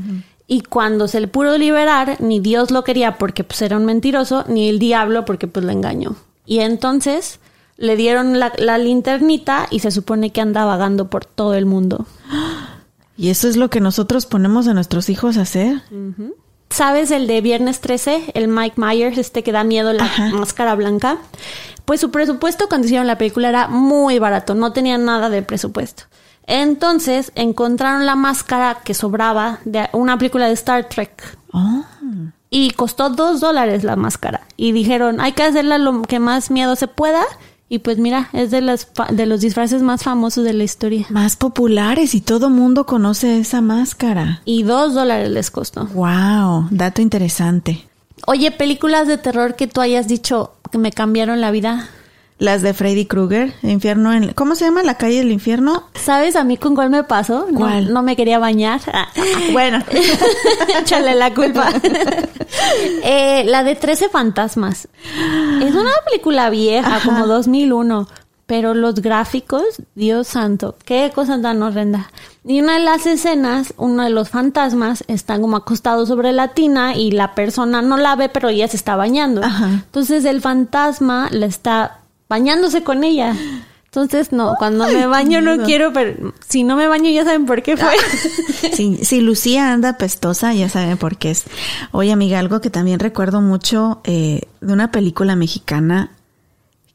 Y 0.46 0.60
cuando 0.62 1.08
se 1.08 1.20
le 1.20 1.28
pudo 1.28 1.58
liberar, 1.58 2.18
ni 2.20 2.40
Dios 2.40 2.70
lo 2.70 2.84
quería 2.84 3.18
porque 3.18 3.44
pues 3.44 3.60
era 3.62 3.76
un 3.76 3.84
mentiroso, 3.84 4.44
ni 4.48 4.68
el 4.68 4.78
diablo 4.78 5.24
porque 5.24 5.46
pues 5.48 5.64
lo 5.64 5.72
engañó. 5.72 6.16
Y 6.46 6.60
entonces 6.60 7.40
le 7.76 7.96
dieron 7.96 8.38
la, 8.38 8.52
la 8.58 8.78
linternita 8.78 9.66
y 9.70 9.80
se 9.80 9.90
supone 9.90 10.30
que 10.30 10.40
anda 10.40 10.64
vagando 10.64 11.10
por 11.10 11.24
todo 11.24 11.54
el 11.54 11.66
mundo. 11.66 12.06
Y 13.16 13.30
eso 13.30 13.48
es 13.48 13.56
lo 13.56 13.70
que 13.70 13.80
nosotros 13.80 14.26
ponemos 14.26 14.66
a 14.68 14.74
nuestros 14.74 15.08
hijos 15.08 15.36
a 15.36 15.42
hacer. 15.42 15.82
¿Sabes 16.70 17.10
el 17.10 17.26
de 17.26 17.40
Viernes 17.40 17.80
13? 17.80 18.32
El 18.34 18.48
Mike 18.48 18.80
Myers, 18.80 19.18
este 19.18 19.42
que 19.42 19.52
da 19.52 19.62
miedo, 19.62 19.92
la 19.92 20.04
Ajá. 20.04 20.30
máscara 20.30 20.74
blanca. 20.74 21.18
Pues 21.84 22.00
su 22.00 22.10
presupuesto 22.10 22.68
cuando 22.68 22.86
hicieron 22.86 23.06
la 23.06 23.18
película 23.18 23.48
era 23.48 23.68
muy 23.68 24.18
barato, 24.18 24.54
no 24.54 24.72
tenía 24.72 24.98
nada 24.98 25.30
de 25.30 25.42
presupuesto. 25.42 26.04
Entonces 26.46 27.32
encontraron 27.34 28.06
la 28.06 28.16
máscara 28.16 28.78
que 28.84 28.94
sobraba 28.94 29.60
de 29.64 29.88
una 29.92 30.18
película 30.18 30.46
de 30.46 30.54
Star 30.54 30.88
Trek. 30.88 31.38
Oh. 31.52 31.84
Y 32.50 32.70
costó 32.70 33.10
dos 33.10 33.40
dólares 33.40 33.84
la 33.84 33.96
máscara. 33.96 34.42
Y 34.56 34.72
dijeron, 34.72 35.20
hay 35.20 35.32
que 35.32 35.42
hacerla 35.42 35.78
lo 35.78 36.02
que 36.02 36.18
más 36.18 36.50
miedo 36.50 36.76
se 36.76 36.88
pueda. 36.88 37.22
Y 37.68 37.78
pues 37.78 37.98
mira, 37.98 38.28
es 38.32 38.50
de, 38.50 38.60
las 38.60 38.86
fa- 38.86 39.08
de 39.10 39.26
los 39.26 39.40
disfraces 39.40 39.82
más 39.82 40.02
famosos 40.02 40.44
de 40.44 40.52
la 40.52 40.64
historia. 40.64 41.06
Más 41.10 41.36
populares 41.36 42.14
y 42.14 42.20
todo 42.20 42.50
mundo 42.50 42.84
conoce 42.86 43.38
esa 43.38 43.60
máscara. 43.62 44.42
Y 44.44 44.62
dos 44.64 44.94
dólares 44.94 45.30
les 45.30 45.50
costó. 45.50 45.86
Wow, 45.86 46.68
dato 46.70 47.00
interesante. 47.02 47.86
Oye, 48.26 48.50
películas 48.50 49.08
de 49.08 49.18
terror 49.18 49.56
que 49.56 49.66
tú 49.66 49.80
hayas 49.80 50.06
dicho 50.08 50.52
que 50.70 50.78
me 50.78 50.92
cambiaron 50.92 51.40
la 51.40 51.50
vida. 51.50 51.88
Las 52.44 52.60
de 52.60 52.74
Freddy 52.74 53.06
Krueger, 53.06 53.54
Infierno 53.62 54.12
en... 54.12 54.34
¿Cómo 54.34 54.54
se 54.54 54.66
llama? 54.66 54.82
La 54.82 54.96
calle 54.98 55.18
del 55.18 55.32
infierno. 55.32 55.84
¿Sabes 55.94 56.36
a 56.36 56.44
mí 56.44 56.58
con 56.58 56.74
cuál 56.74 56.90
me 56.90 57.02
pasó? 57.02 57.46
No- 57.50 57.58
¿Cuál? 57.58 57.92
No, 57.92 58.02
me 58.02 58.16
quería 58.16 58.38
bañar. 58.38 58.80
Ah, 58.92 59.08
Bueno, 59.52 59.78
Échale 60.80 61.14
la 61.14 61.32
culpa. 61.32 61.70
Eh, 63.02 63.44
la 63.46 63.64
de 63.64 63.74
13 63.74 64.08
fantasmas. 64.08 64.88
Es 65.62 65.74
una 65.74 65.90
película 66.08 66.50
vieja, 66.50 67.00
como 67.04 67.26
2001. 67.26 68.06
Pero 68.46 68.74
los 68.74 68.96
gráficos, 68.96 69.64
Dios 69.94 70.28
santo, 70.28 70.76
qué 70.84 71.10
cosa 71.14 71.40
tan 71.40 71.62
horrenda. 71.62 72.10
Y 72.44 72.60
una 72.60 72.74
de 72.78 72.84
las 72.84 73.06
escenas, 73.06 73.72
uno 73.78 74.04
de 74.04 74.10
los 74.10 74.28
fantasmas 74.28 75.02
está 75.08 75.38
como 75.40 75.56
acostado 75.56 76.04
sobre 76.06 76.32
la 76.32 76.48
tina 76.48 76.94
y 76.94 77.10
la 77.10 77.34
persona 77.34 77.80
no 77.82 77.96
la 77.96 78.16
ve, 78.16 78.28
pero 78.28 78.50
ella 78.50 78.68
se 78.68 78.76
está 78.76 78.96
bañando. 78.96 79.42
Ajá. 79.42 79.68
Entonces 79.70 80.24
el 80.26 80.40
fantasma 80.42 81.28
le 81.32 81.46
está 81.46 82.00
bañándose 82.28 82.82
con 82.82 83.04
ella. 83.04 83.36
Entonces, 83.94 84.32
no, 84.32 84.56
cuando 84.58 84.88
me 84.88 85.06
baño 85.06 85.40
no 85.40 85.64
quiero, 85.64 85.92
pero 85.92 86.32
si 86.48 86.64
no 86.64 86.74
me 86.74 86.88
baño 86.88 87.10
ya 87.10 87.24
saben 87.24 87.46
por 87.46 87.62
qué 87.62 87.76
fue. 87.76 87.92
si, 88.72 89.04
si 89.04 89.20
Lucía 89.20 89.72
anda 89.72 89.98
pestosa, 89.98 90.52
ya 90.52 90.68
saben 90.68 90.98
por 90.98 91.16
qué 91.16 91.30
es. 91.30 91.44
Oye, 91.92 92.10
amiga, 92.10 92.40
algo 92.40 92.60
que 92.60 92.70
también 92.70 92.98
recuerdo 92.98 93.40
mucho 93.40 94.00
eh, 94.02 94.42
de 94.60 94.72
una 94.72 94.90
película 94.90 95.36
mexicana 95.36 96.10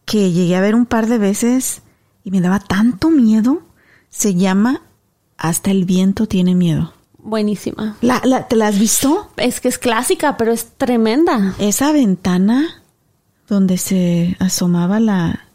que 0.03 0.33
llegué 0.33 0.57
a 0.57 0.61
ver 0.61 0.75
un 0.75 0.85
par 0.85 1.07
de 1.07 1.19
veces 1.19 1.83
y 2.25 2.31
me 2.31 2.41
daba 2.41 2.59
tanto 2.59 3.09
miedo. 3.09 3.61
Se 4.09 4.35
llama 4.35 4.81
Hasta 5.37 5.71
el 5.71 5.85
viento 5.85 6.27
tiene 6.27 6.53
miedo. 6.53 6.93
Buenísima. 7.17 7.95
¿La, 8.01 8.21
la, 8.25 8.47
¿Te 8.47 8.57
la 8.57 8.67
has 8.67 8.77
visto? 8.77 9.29
Es 9.37 9.61
que 9.61 9.69
es 9.69 9.77
clásica, 9.77 10.35
pero 10.35 10.51
es 10.51 10.67
tremenda. 10.77 11.55
Esa 11.59 11.93
ventana 11.93 12.81
donde 13.49 13.77
se 13.77 14.37
asomaba 14.39 14.99
la, 14.99 15.47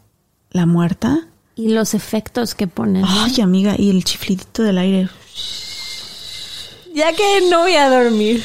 la 0.51 0.65
muerta. 0.65 1.27
Y 1.55 1.69
los 1.69 1.93
efectos 1.93 2.53
que 2.53 2.67
ponen. 2.67 3.03
Ay, 3.07 3.41
amiga, 3.41 3.75
y 3.77 3.89
el 3.89 4.03
chiflidito 4.03 4.61
del 4.63 4.77
aire. 4.77 5.09
Ya 6.93 7.13
que 7.13 7.49
no 7.49 7.61
voy 7.61 7.75
a 7.75 7.89
dormir. 7.89 8.43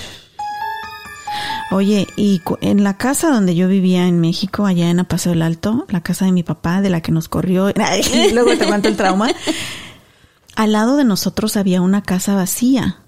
Oye, 1.71 2.09
y 2.17 2.41
en 2.63 2.83
la 2.83 2.97
casa 2.97 3.31
donde 3.31 3.55
yo 3.55 3.69
vivía 3.69 4.07
en 4.07 4.21
México, 4.21 4.67
allá 4.67 4.91
en 4.91 5.05
Paso 5.05 5.31
del 5.31 5.43
Alto, 5.43 5.87
la 5.89 6.03
casa 6.03 6.25
de 6.25 6.33
mi 6.33 6.43
papá, 6.43 6.81
de 6.81 6.91
la 6.91 7.01
que 7.01 7.13
nos 7.13 7.29
corrió, 7.29 7.71
y 7.71 8.33
luego 8.33 8.57
te 8.59 8.67
cuento 8.67 8.89
el 8.89 8.97
trauma, 8.97 9.31
al 10.57 10.73
lado 10.73 10.97
de 10.97 11.05
nosotros 11.05 11.57
había 11.57 11.81
una 11.81 12.03
casa 12.03 12.35
vacía 12.35 12.99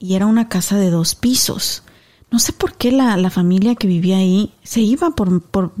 y 0.00 0.14
era 0.14 0.26
una 0.26 0.48
casa 0.48 0.76
de 0.76 0.90
dos 0.90 1.14
pisos. 1.14 1.84
No 2.30 2.38
sé 2.38 2.52
por 2.52 2.74
qué 2.74 2.92
la, 2.92 3.16
la 3.16 3.30
familia 3.30 3.74
que 3.74 3.88
vivía 3.88 4.18
ahí 4.18 4.54
se 4.62 4.80
iba 4.80 5.10
por, 5.10 5.42
por 5.42 5.72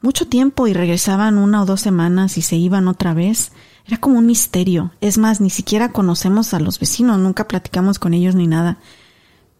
mucho 0.00 0.26
tiempo 0.26 0.66
y 0.66 0.72
regresaban 0.72 1.38
una 1.38 1.62
o 1.62 1.66
dos 1.66 1.80
semanas 1.80 2.36
y 2.38 2.42
se 2.42 2.56
iban 2.56 2.88
otra 2.88 3.14
vez. 3.14 3.52
Era 3.86 3.98
como 3.98 4.18
un 4.18 4.26
misterio. 4.26 4.92
Es 5.00 5.18
más, 5.18 5.40
ni 5.40 5.50
siquiera 5.50 5.92
conocemos 5.92 6.54
a 6.54 6.60
los 6.60 6.78
vecinos, 6.78 7.18
nunca 7.18 7.46
platicamos 7.46 7.98
con 7.98 8.14
ellos 8.14 8.34
ni 8.34 8.46
nada 8.46 8.78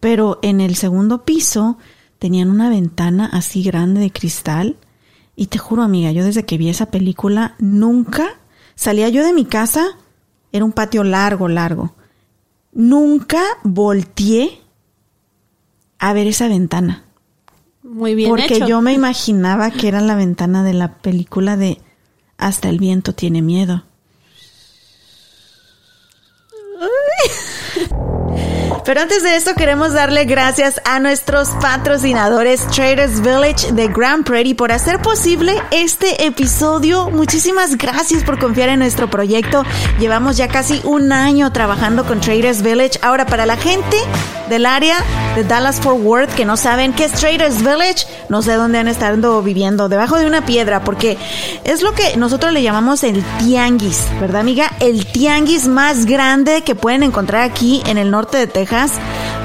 pero 0.02 0.40
en 0.42 0.61
el 0.61 0.74
segundo 0.74 1.24
piso 1.24 1.78
tenían 2.18 2.50
una 2.50 2.68
ventana 2.68 3.31
así 3.33 3.62
grande 3.62 4.00
de 4.00 4.11
cristal 4.11 4.76
y 5.37 5.46
te 5.46 5.59
juro 5.59 5.85
amiga, 5.85 6.11
yo 6.11 6.24
desde 6.24 6.44
que 6.44 6.59
vi 6.59 6.68
esa 6.68 6.87
película 6.87 7.55
nunca 7.61 8.40
salía 8.74 9.09
yo 9.11 9.24
de 9.24 9.33
mi 9.33 9.44
casa, 9.44 9.87
era 10.50 10.64
un 10.64 10.72
patio 10.72 11.05
largo, 11.05 11.46
largo, 11.46 11.94
nunca 12.72 13.40
volteé 13.62 14.61
a 16.05 16.12
ver 16.12 16.27
esa 16.27 16.49
ventana, 16.49 17.05
Muy 17.85 18.17
bien 18.17 18.29
porque 18.29 18.57
hecho. 18.57 18.67
yo 18.67 18.83
me 18.83 18.93
imaginaba 18.93 19.71
que 19.71 19.87
era 19.87 20.01
la 20.01 20.17
ventana 20.17 20.65
de 20.65 20.75
la 20.75 20.95
película 20.99 21.57
de 21.57 21.81
Hasta 22.38 22.69
el 22.69 22.81
viento 22.81 23.15
tiene 23.15 23.41
miedo. 23.41 23.85
Pero 28.85 29.01
antes 29.01 29.23
de 29.23 29.37
esto 29.37 29.55
queremos 29.55 29.92
darle 29.92 30.25
gracias 30.25 30.81
a 30.85 30.99
nuestros 30.99 31.51
patrocinadores 31.61 32.66
Traders 32.66 33.21
Village 33.21 33.73
de 33.73 33.87
Grand 33.87 34.25
Prairie 34.25 34.57
por 34.57 34.73
hacer 34.73 35.01
posible 35.01 35.55
este 35.71 36.27
episodio. 36.27 37.09
Muchísimas 37.11 37.77
gracias 37.77 38.25
por 38.25 38.40
confiar 38.40 38.71
en 38.71 38.81
nuestro 38.81 39.09
proyecto. 39.09 39.64
Llevamos 40.01 40.37
ya 40.37 40.49
casi 40.49 40.81
un 40.83 41.12
año 41.12 41.53
trabajando 41.53 42.05
con 42.05 42.21
Traders 42.21 42.62
Village. 42.62 42.99
Ahora 43.03 43.25
para 43.25 43.47
la 43.47 43.57
gente 43.57 43.97
del 44.49 44.66
área 44.66 44.97
de 45.37 45.45
Dallas 45.45 45.81
Fort 45.81 46.01
Worth 46.03 46.35
que 46.35 46.45
no 46.45 46.57
saben 46.57 46.92
qué 46.92 47.05
es 47.05 47.12
Traders 47.12 47.59
Village, 47.59 48.07
no 48.29 48.42
sé 48.42 48.55
dónde 48.55 48.79
han 48.79 48.88
estado 48.88 49.42
viviendo, 49.42 49.88
debajo 49.88 50.18
de 50.18 50.27
una 50.27 50.45
piedra, 50.45 50.85
porque 50.85 51.16
es 51.64 51.83
lo 51.83 51.92
que 51.92 52.16
nosotros 52.16 52.53
le 52.53 52.62
llamamos 52.62 53.03
el 53.05 53.23
tianguis, 53.38 54.07
¿verdad 54.21 54.40
amiga? 54.40 54.71
El 54.81 55.07
tianguis 55.07 55.68
más 55.68 56.05
grande 56.05 56.62
que 56.62 56.75
pueden 56.75 57.03
encontrar 57.03 57.42
aquí 57.42 57.83
en 57.87 57.97
el 57.97 58.11
norte 58.11 58.37
de 58.38 58.47
Texas, 58.47 58.72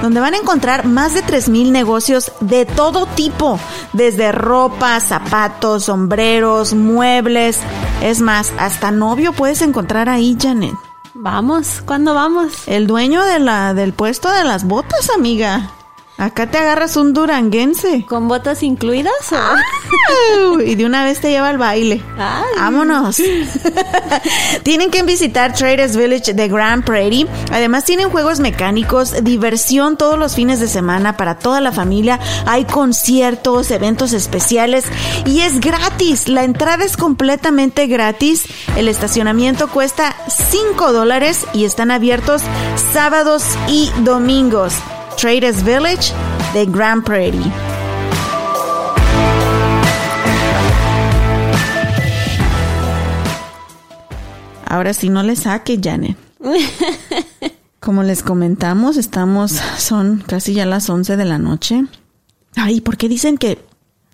donde 0.01 0.21
van 0.21 0.33
a 0.33 0.37
encontrar 0.37 0.85
más 0.85 1.13
de 1.13 1.23
3.000 1.23 1.71
negocios 1.71 2.31
de 2.39 2.65
todo 2.65 3.05
tipo, 3.05 3.59
desde 3.93 4.31
ropa, 4.31 4.99
zapatos, 4.99 5.85
sombreros, 5.85 6.73
muebles, 6.73 7.59
es 8.01 8.21
más, 8.21 8.53
hasta 8.57 8.91
novio 8.91 9.33
puedes 9.33 9.61
encontrar 9.61 10.07
ahí, 10.07 10.37
Janet. 10.39 10.73
Vamos, 11.13 11.81
¿cuándo 11.85 12.13
vamos? 12.13 12.67
El 12.67 12.87
dueño 12.87 13.23
de 13.25 13.39
la, 13.39 13.73
del 13.73 13.91
puesto 13.91 14.31
de 14.31 14.43
las 14.43 14.63
botas, 14.63 15.09
amiga. 15.09 15.71
Acá 16.17 16.47
te 16.49 16.57
agarras 16.57 16.97
un 16.97 17.13
duranguense. 17.13 18.03
¿Con 18.07 18.27
botas 18.27 18.63
incluidas? 18.63 19.13
o- 19.31 20.59
Y 20.61 20.73
de 20.75 20.85
una 20.85 21.03
vez 21.03 21.19
te 21.21 21.29
lleva 21.29 21.49
al 21.49 21.59
baile. 21.59 22.01
Ay. 22.17 22.43
Vámonos. 22.57 23.17
tienen 24.63 24.89
que 24.89 25.03
visitar 25.03 25.53
Traders 25.53 25.95
Village 25.95 26.33
de 26.33 26.47
Grand 26.47 26.83
Prairie. 26.83 27.27
Además 27.51 27.85
tienen 27.85 28.09
juegos 28.09 28.39
mecánicos, 28.39 29.23
diversión 29.23 29.95
todos 29.97 30.17
los 30.17 30.33
fines 30.33 30.59
de 30.59 30.67
semana 30.67 31.17
para 31.17 31.37
toda 31.37 31.61
la 31.61 31.71
familia. 31.71 32.19
Hay 32.47 32.65
conciertos, 32.65 33.69
eventos 33.71 34.13
especiales 34.13 34.85
y 35.25 35.41
es 35.41 35.59
gratis. 35.59 36.27
La 36.27 36.43
entrada 36.43 36.83
es 36.83 36.97
completamente 36.97 37.85
gratis. 37.85 38.45
El 38.75 38.87
estacionamiento 38.87 39.67
cuesta 39.67 40.15
5 40.49 40.93
dólares 40.93 41.45
y 41.53 41.65
están 41.65 41.91
abiertos 41.91 42.41
sábados 42.91 43.43
y 43.67 43.91
domingos. 43.99 44.73
Traders 45.17 45.63
Village 45.63 46.13
de 46.53 46.67
Grand 46.67 47.03
Prairie. 47.03 47.51
Ahora 54.65 54.93
sí 54.93 55.09
no 55.09 55.23
le 55.23 55.35
saque, 55.35 55.79
Janet. 55.81 56.15
Como 57.79 58.03
les 58.03 58.21
comentamos, 58.21 58.95
estamos, 58.97 59.53
son 59.79 60.23
casi 60.27 60.53
ya 60.53 60.67
las 60.67 60.87
11 60.87 61.17
de 61.17 61.25
la 61.25 61.39
noche. 61.39 61.85
Ay, 62.55 62.81
¿por 62.81 62.97
qué 62.97 63.09
dicen 63.09 63.39
que 63.39 63.57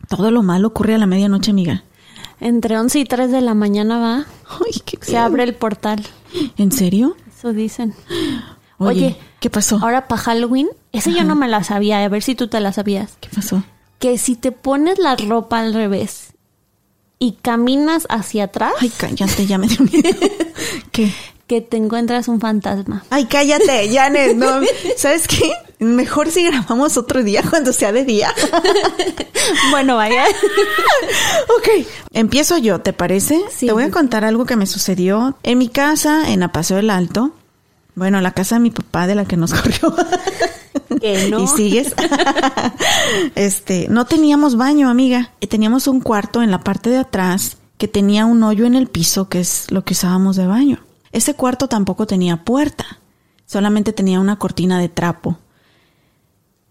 todo 0.07 0.31
lo 0.31 0.41
malo 0.41 0.69
ocurre 0.69 0.95
a 0.95 0.99
la 0.99 1.05
medianoche, 1.05 1.51
amiga? 1.51 1.83
Entre 2.39 2.79
11 2.79 2.99
y 2.99 3.05
3 3.05 3.29
de 3.29 3.41
la 3.41 3.53
mañana 3.53 3.99
va. 3.99 4.25
Ay, 4.47 4.81
qué 4.85 4.97
Se 5.01 5.17
abre 5.17 5.43
el 5.43 5.53
portal. 5.53 6.01
¿En 6.55 6.71
serio? 6.71 7.17
Eso 7.27 7.51
dicen. 7.51 7.93
Oye, 8.77 9.07
Oye, 9.07 9.17
¿qué 9.41 9.49
pasó? 9.49 9.79
Ahora 9.81 10.07
para 10.07 10.21
Halloween, 10.21 10.69
esa 10.93 11.09
yo 11.09 11.23
no 11.25 11.35
me 11.35 11.47
la 11.49 11.63
sabía, 11.63 12.03
a 12.03 12.07
ver 12.07 12.23
si 12.23 12.35
tú 12.35 12.47
te 12.47 12.59
la 12.61 12.71
sabías. 12.71 13.17
¿Qué 13.19 13.29
pasó? 13.33 13.63
Que 13.99 14.17
si 14.17 14.35
te 14.35 14.51
pones 14.51 14.97
la 14.99 15.15
ropa 15.15 15.59
al 15.59 15.73
revés 15.73 16.27
y 17.19 17.33
caminas 17.41 18.05
hacia 18.09 18.45
atrás, 18.45 18.73
Ay, 18.79 18.91
cállate, 18.95 19.45
ya 19.45 19.57
me 19.57 19.67
dio 19.67 19.79
miedo. 19.81 20.19
¿Qué? 20.91 21.11
que 21.47 21.61
te 21.61 21.77
encuentras 21.77 22.29
un 22.29 22.39
fantasma. 22.39 23.03
Ay, 23.09 23.25
cállate, 23.25 23.89
Janet. 23.93 24.35
No, 24.35 24.61
¿Sabes 24.97 25.27
qué? 25.27 25.51
Mejor 25.79 26.31
si 26.31 26.45
grabamos 26.45 26.95
otro 26.97 27.21
día 27.21 27.43
cuando 27.49 27.73
sea 27.73 27.91
de 27.91 28.05
día. 28.05 28.33
Bueno, 29.71 29.97
vaya. 29.97 30.23
Ok, 31.57 31.85
empiezo 32.13 32.57
yo, 32.57 32.79
¿te 32.79 32.93
parece? 32.93 33.41
Sí. 33.51 33.67
Te 33.67 33.73
voy 33.73 33.83
a 33.83 33.91
contar 33.91 34.23
algo 34.23 34.45
que 34.45 34.55
me 34.55 34.65
sucedió 34.65 35.37
en 35.43 35.57
mi 35.57 35.67
casa, 35.67 36.31
en 36.31 36.43
Apaseo 36.43 36.77
del 36.77 36.89
Alto. 36.89 37.31
Bueno, 37.93 38.21
la 38.21 38.31
casa 38.31 38.55
de 38.55 38.61
mi 38.61 38.71
papá 38.71 39.05
de 39.05 39.15
la 39.15 39.25
que 39.25 39.35
nos 39.35 39.53
corrió. 39.53 39.93
Que 41.03 41.27
no. 41.27 41.43
¿Y 41.43 41.47
sigues? 41.47 41.93
este, 43.35 43.87
no 43.89 44.05
teníamos 44.05 44.55
baño, 44.55 44.89
amiga. 44.89 45.33
Y 45.41 45.47
Teníamos 45.47 45.87
un 45.87 45.99
cuarto 45.99 46.41
en 46.41 46.49
la 46.49 46.61
parte 46.61 46.89
de 46.89 46.97
atrás 46.97 47.57
que 47.77 47.89
tenía 47.89 48.25
un 48.25 48.41
hoyo 48.41 48.65
en 48.65 48.73
el 48.73 48.87
piso, 48.87 49.27
que 49.27 49.41
es 49.41 49.69
lo 49.69 49.83
que 49.83 49.91
usábamos 49.91 50.37
de 50.37 50.47
baño. 50.47 50.79
Ese 51.11 51.33
cuarto 51.33 51.67
tampoco 51.67 52.07
tenía 52.07 52.45
puerta, 52.45 52.85
solamente 53.45 53.91
tenía 53.91 54.21
una 54.21 54.37
cortina 54.37 54.79
de 54.79 54.87
trapo. 54.87 55.39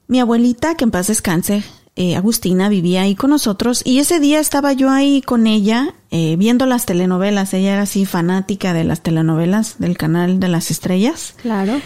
Mi 0.07 0.19
abuelita, 0.19 0.77
que 0.77 0.85
en 0.85 0.93
paz 0.93 1.09
descanse, 1.09 1.63
eh, 1.97 2.17
Agustina, 2.17 2.71
vivía 2.71 3.03
ahí 3.03 3.15
con 3.15 3.29
nosotros 3.29 3.83
y 3.85 3.99
ese 3.99 4.19
día 4.19 4.41
estaba 4.41 4.73
yo 4.73 4.89
ahí 4.89 5.21
con 5.21 5.47
ella 5.47 5.95
eh, 6.11 6.37
viendo 6.39 6.65
las 6.65 6.87
telenovelas. 6.87 7.53
Ella 7.53 7.75
era 7.75 7.83
así 7.83 8.07
fanática 8.07 8.73
de 8.73 8.85
las 8.85 9.03
telenovelas 9.03 9.75
del 9.79 9.99
canal 9.99 10.41
de 10.41 10.49
las 10.49 10.71
estrellas. 10.71 11.35
Claro. 11.43 11.83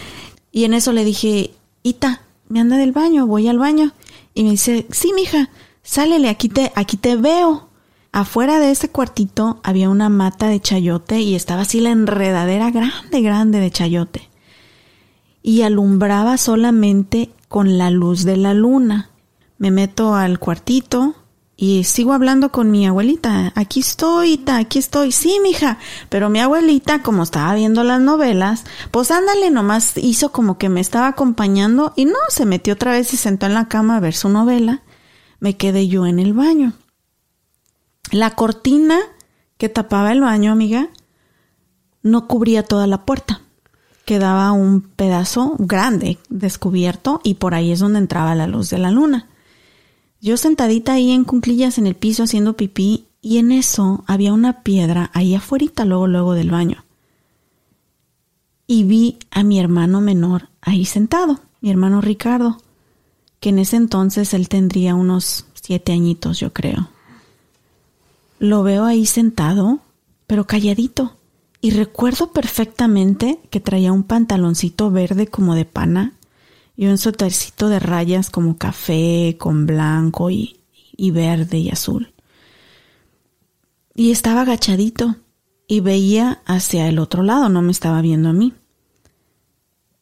Y 0.53 0.63
en 0.63 0.75
eso 0.75 0.93
le 0.93 1.05
dije, 1.05 1.51
Ita, 1.83 2.23
me 2.49 2.61
anda 2.61 2.77
del 2.77 2.93
baño, 2.93 3.27
voy 3.27 3.49
al 3.49 3.59
baño. 3.59 3.93
Y 4.35 4.45
me 4.45 4.51
dice, 4.51 4.87
sí, 4.91 5.13
mija, 5.15 5.51
sálele, 5.83 6.29
aquí 6.29 6.49
te, 6.49 6.73
aquí 6.75 6.97
te 6.97 7.17
veo. 7.17 7.69
Afuera 8.13 8.59
de 8.59 8.71
ese 8.71 8.89
cuartito 8.89 9.61
había 9.63 9.91
una 9.91 10.09
mata 10.09 10.49
de 10.49 10.61
chayote 10.61 11.21
y 11.21 11.35
estaba 11.35 11.63
así 11.63 11.81
la 11.81 11.91
enredadera 11.91 12.71
grande, 12.71 13.21
grande 13.21 13.61
de 13.61 13.71
chayote. 13.71 14.31
Y 15.43 15.63
alumbraba 15.63 16.39
solamente 16.39 17.31
con 17.49 17.79
la 17.79 17.91
luz 17.91 18.25
de 18.25 18.37
la 18.37 18.55
luna. 18.55 19.11
Me 19.59 19.71
meto 19.71 20.15
al 20.15 20.39
cuartito 20.39 21.15
y 21.57 21.85
sigo 21.85 22.13
hablando 22.13 22.53
con 22.53 22.71
mi 22.71 22.87
abuelita. 22.87 23.53
Aquí 23.55 23.81
estoy, 23.81 24.35
Ita, 24.35 24.59
aquí 24.59 24.79
estoy. 24.79 25.11
Sí, 25.11 25.39
mija. 25.43 25.79
Pero 26.11 26.29
mi 26.29 26.39
abuelita, 26.41 27.03
como 27.03 27.23
estaba 27.23 27.55
viendo 27.55 27.83
las 27.83 28.01
novelas, 28.01 28.65
pues 28.91 29.11
ándale, 29.11 29.51
nomás 29.51 29.97
hizo 29.97 30.33
como 30.33 30.59
que 30.59 30.69
me 30.69 30.81
estaba 30.81 31.09
acompañando 31.09 31.95
y 31.97 32.05
no, 32.05 32.19
se 32.29 32.45
metió 32.45 32.75
otra 32.75 32.93
vez 32.93 33.13
y 33.15 33.17
sentó 33.17 33.47
en 33.47 33.55
la 33.55 33.69
cama 33.69 33.97
a 33.97 34.01
ver 34.01 34.15
su 34.15 34.29
novela. 34.29 34.83
Me 35.41 35.57
quedé 35.57 35.89
yo 35.89 36.07
en 36.07 36.19
el 36.19 36.35
baño. 36.35 36.75
La 38.11 38.31
cortina 38.31 38.99
que 39.57 39.71
tapaba 39.71 40.13
el 40.13 40.21
baño, 40.21 40.53
amiga, 40.53 40.91
no 42.03 42.29
cubría 42.29 42.65
toda 42.65 42.87
la 42.87 43.07
puerta. 43.07 43.41
Quedaba 44.05 44.53
un 44.53 44.83
pedazo 44.83 45.57
grande 45.59 46.19
descubierto 46.29 47.21
y 47.25 47.35
por 47.35 47.55
ahí 47.55 47.73
es 47.73 47.81
donde 47.81 47.99
entraba 47.99 48.35
la 48.35 48.47
luz 48.47 48.69
de 48.69 48.79
la 48.79 48.91
luna. 48.91 49.27
Yo 50.27 50.37
sentadita 50.37 50.95
ahí 50.95 51.13
en 51.13 51.23
cunclillas 51.23 51.79
en 51.79 51.87
el 51.87 51.95
piso 51.95 52.25
haciendo 52.25 52.57
pipí 52.57 53.07
y 53.23 53.39
en 53.39 53.53
eso 53.53 54.03
había 54.09 54.33
una 54.33 54.65
piedra 54.65 55.09
ahí 55.15 55.37
afuera, 55.37 55.85
luego, 55.85 56.09
luego 56.09 56.35
del 56.35 56.51
baño. 56.51 56.85
Y 58.67 58.83
vi 58.83 59.21
a 59.31 59.45
mi 59.45 59.61
hermano 59.61 60.01
menor 60.01 60.49
ahí 60.61 60.85
sentado, 60.85 61.39
mi 61.61 61.71
hermano 61.71 62.01
Ricardo, 62.01 62.61
que 63.39 63.51
en 63.51 63.61
ese 63.61 63.77
entonces 63.77 64.35
él 64.35 64.49
tendría 64.49 64.97
unos 64.97 65.47
siete 65.55 65.93
añitos, 65.93 66.41
yo 66.41 66.53
creo. 66.53 66.89
Lo 68.41 68.65
veo 68.65 68.85
ahí 68.85 69.07
sentado, 69.07 69.79
pero 70.27 70.45
calladito, 70.45 71.19
y 71.61 71.71
recuerdo 71.71 72.33
perfectamente 72.33 73.39
que 73.51 73.61
traía 73.61 73.93
un 73.93 74.03
pantaloncito 74.03 74.91
verde 74.91 75.29
como 75.29 75.55
de 75.55 75.67
pana 75.67 76.16
y 76.77 76.87
un 76.87 76.99
suétercito 76.99 77.69
de 77.69 77.79
rayas 77.79 78.31
como 78.31 78.59
café 78.59 79.37
con 79.39 79.67
blanco 79.67 80.31
y, 80.31 80.61
y 80.97 81.11
verde 81.11 81.59
y 81.59 81.71
azul. 81.71 82.13
Y 83.95 84.11
estaba 84.11 84.43
agachadito 84.43 85.17
y 85.67 85.81
veía 85.81 86.43
hacia 86.45 86.89
el 86.89 86.99
otro 86.99 87.23
lado, 87.23 87.49
no 87.49 87.63
me 87.63 87.73
estaba 87.73 88.03
viendo 88.03 88.29
a 88.29 88.35
mí. 88.35 88.53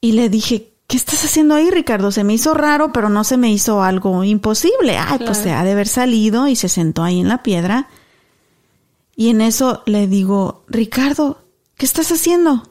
Y 0.01 0.13
le 0.13 0.29
dije, 0.29 0.75
¿qué 0.87 0.97
estás 0.97 1.25
haciendo 1.25 1.55
ahí, 1.55 1.71
Ricardo? 1.71 2.11
Se 2.11 2.25
me 2.25 2.35
hizo 2.35 2.55
raro, 2.55 2.93
pero 2.93 3.09
no 3.09 3.25
se 3.25 3.37
me 3.37 3.51
hizo 3.51 3.83
algo 3.83 4.25
imposible. 4.25 4.99
Ay, 4.99 5.21
pues 5.25 5.39
se 5.39 5.53
ha 5.53 5.65
de 5.65 5.73
haber 5.73 5.89
salido 5.89 6.49
y 6.49 6.57
se 6.57 6.69
sentó 6.69 7.03
ahí 7.03 7.21
en 7.21 7.29
la 7.29 7.43
piedra. 7.43 7.89
Y 9.17 9.29
en 9.29 9.41
eso 9.41 9.83
le 9.87 10.07
digo, 10.09 10.65
Ricardo, 10.69 11.39
¿qué 11.77 11.87
estás 11.87 12.11
haciendo? 12.11 12.71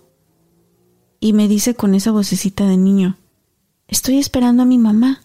Y 1.19 1.33
me 1.33 1.47
dice 1.47 1.73
con 1.73 1.95
esa 1.95 2.11
vocecita 2.11 2.65
de 2.67 2.77
niño, 2.77 3.17
estoy 3.87 4.19
esperando 4.19 4.63
a 4.63 4.65
mi 4.65 4.77
mamá. 4.77 5.21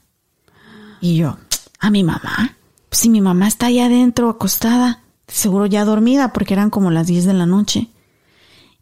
Y 1.00 1.16
yo, 1.16 1.38
¿a 1.78 1.90
mi 1.90 2.04
mamá? 2.04 2.56
Si 2.90 3.08
mi 3.08 3.20
mamá 3.20 3.48
está 3.48 3.66
allá 3.66 3.86
adentro, 3.86 4.28
acostada, 4.28 5.02
seguro 5.26 5.66
ya 5.66 5.84
dormida, 5.84 6.32
porque 6.32 6.54
eran 6.54 6.70
como 6.70 6.90
las 6.90 7.06
10 7.06 7.26
de 7.26 7.34
la 7.34 7.46
noche. 7.46 7.88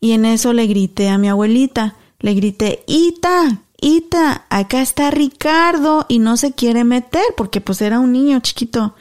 Y 0.00 0.12
en 0.12 0.24
eso 0.24 0.52
le 0.52 0.66
grité 0.66 1.08
a 1.08 1.18
mi 1.18 1.28
abuelita, 1.28 1.96
le 2.20 2.34
grité, 2.34 2.84
Ita, 2.86 3.62
Ita, 3.80 4.46
acá 4.48 4.80
está 4.80 5.10
Ricardo 5.10 6.06
y 6.08 6.18
no 6.18 6.36
se 6.36 6.52
quiere 6.52 6.84
meter, 6.84 7.24
porque 7.36 7.60
pues 7.60 7.80
era 7.82 8.00
un 8.00 8.12
niño 8.12 8.40
chiquito. 8.40 8.94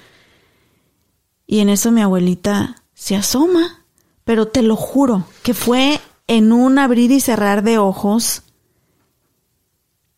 Y 1.48 1.60
en 1.60 1.70
eso 1.70 1.92
mi 1.92 2.02
abuelita 2.02 2.82
se 2.94 3.16
asoma, 3.16 3.84
pero 4.24 4.48
te 4.48 4.62
lo 4.62 4.76
juro 4.76 5.26
que 5.44 5.54
fue 5.54 6.00
en 6.28 6.52
un 6.52 6.80
abrir 6.80 7.12
y 7.12 7.20
cerrar 7.20 7.64
de 7.64 7.78
ojos 7.78 8.42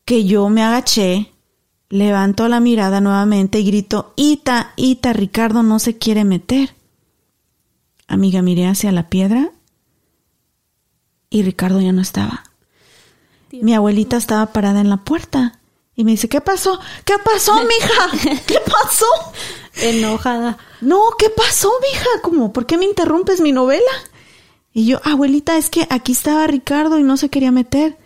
que 0.07 0.23
yo 0.23 0.47
me 0.47 0.63
agaché, 0.63 1.33
levanto 1.89 2.47
la 2.47 2.61
mirada 2.61 3.01
nuevamente 3.01 3.59
y 3.59 3.65
grito, 3.65 4.13
Ita, 4.15 4.71
Ita, 4.77 5.11
Ricardo 5.11 5.63
no 5.63 5.79
se 5.79 5.97
quiere 5.97 6.23
meter. 6.23 6.73
Amiga, 8.07 8.41
miré 8.41 8.67
hacia 8.67 8.93
la 8.93 9.09
piedra 9.09 9.51
y 11.29 11.43
Ricardo 11.43 11.81
ya 11.81 11.91
no 11.91 12.01
estaba. 12.01 12.45
Mi 13.51 13.75
abuelita 13.75 14.15
estaba 14.15 14.53
parada 14.53 14.79
en 14.79 14.89
la 14.89 15.03
puerta 15.03 15.59
y 15.93 16.05
me 16.05 16.11
dice, 16.11 16.29
¿qué 16.29 16.39
pasó? 16.39 16.79
¿Qué 17.03 17.15
pasó, 17.21 17.55
mija? 17.65 18.39
¿Qué 18.47 18.59
pasó? 18.61 19.05
Enojada. 19.75 20.57
No, 20.79 21.01
¿qué 21.19 21.29
pasó, 21.29 21.69
mija? 21.81 22.07
¿Cómo? 22.21 22.53
¿Por 22.53 22.65
qué 22.65 22.77
me 22.77 22.85
interrumpes 22.85 23.41
mi 23.41 23.51
novela? 23.51 23.91
Y 24.71 24.85
yo, 24.85 25.01
abuelita, 25.03 25.57
es 25.57 25.69
que 25.69 25.85
aquí 25.89 26.13
estaba 26.13 26.47
Ricardo 26.47 26.97
y 26.97 27.03
no 27.03 27.17
se 27.17 27.27
quería 27.27 27.51
meter. 27.51 27.97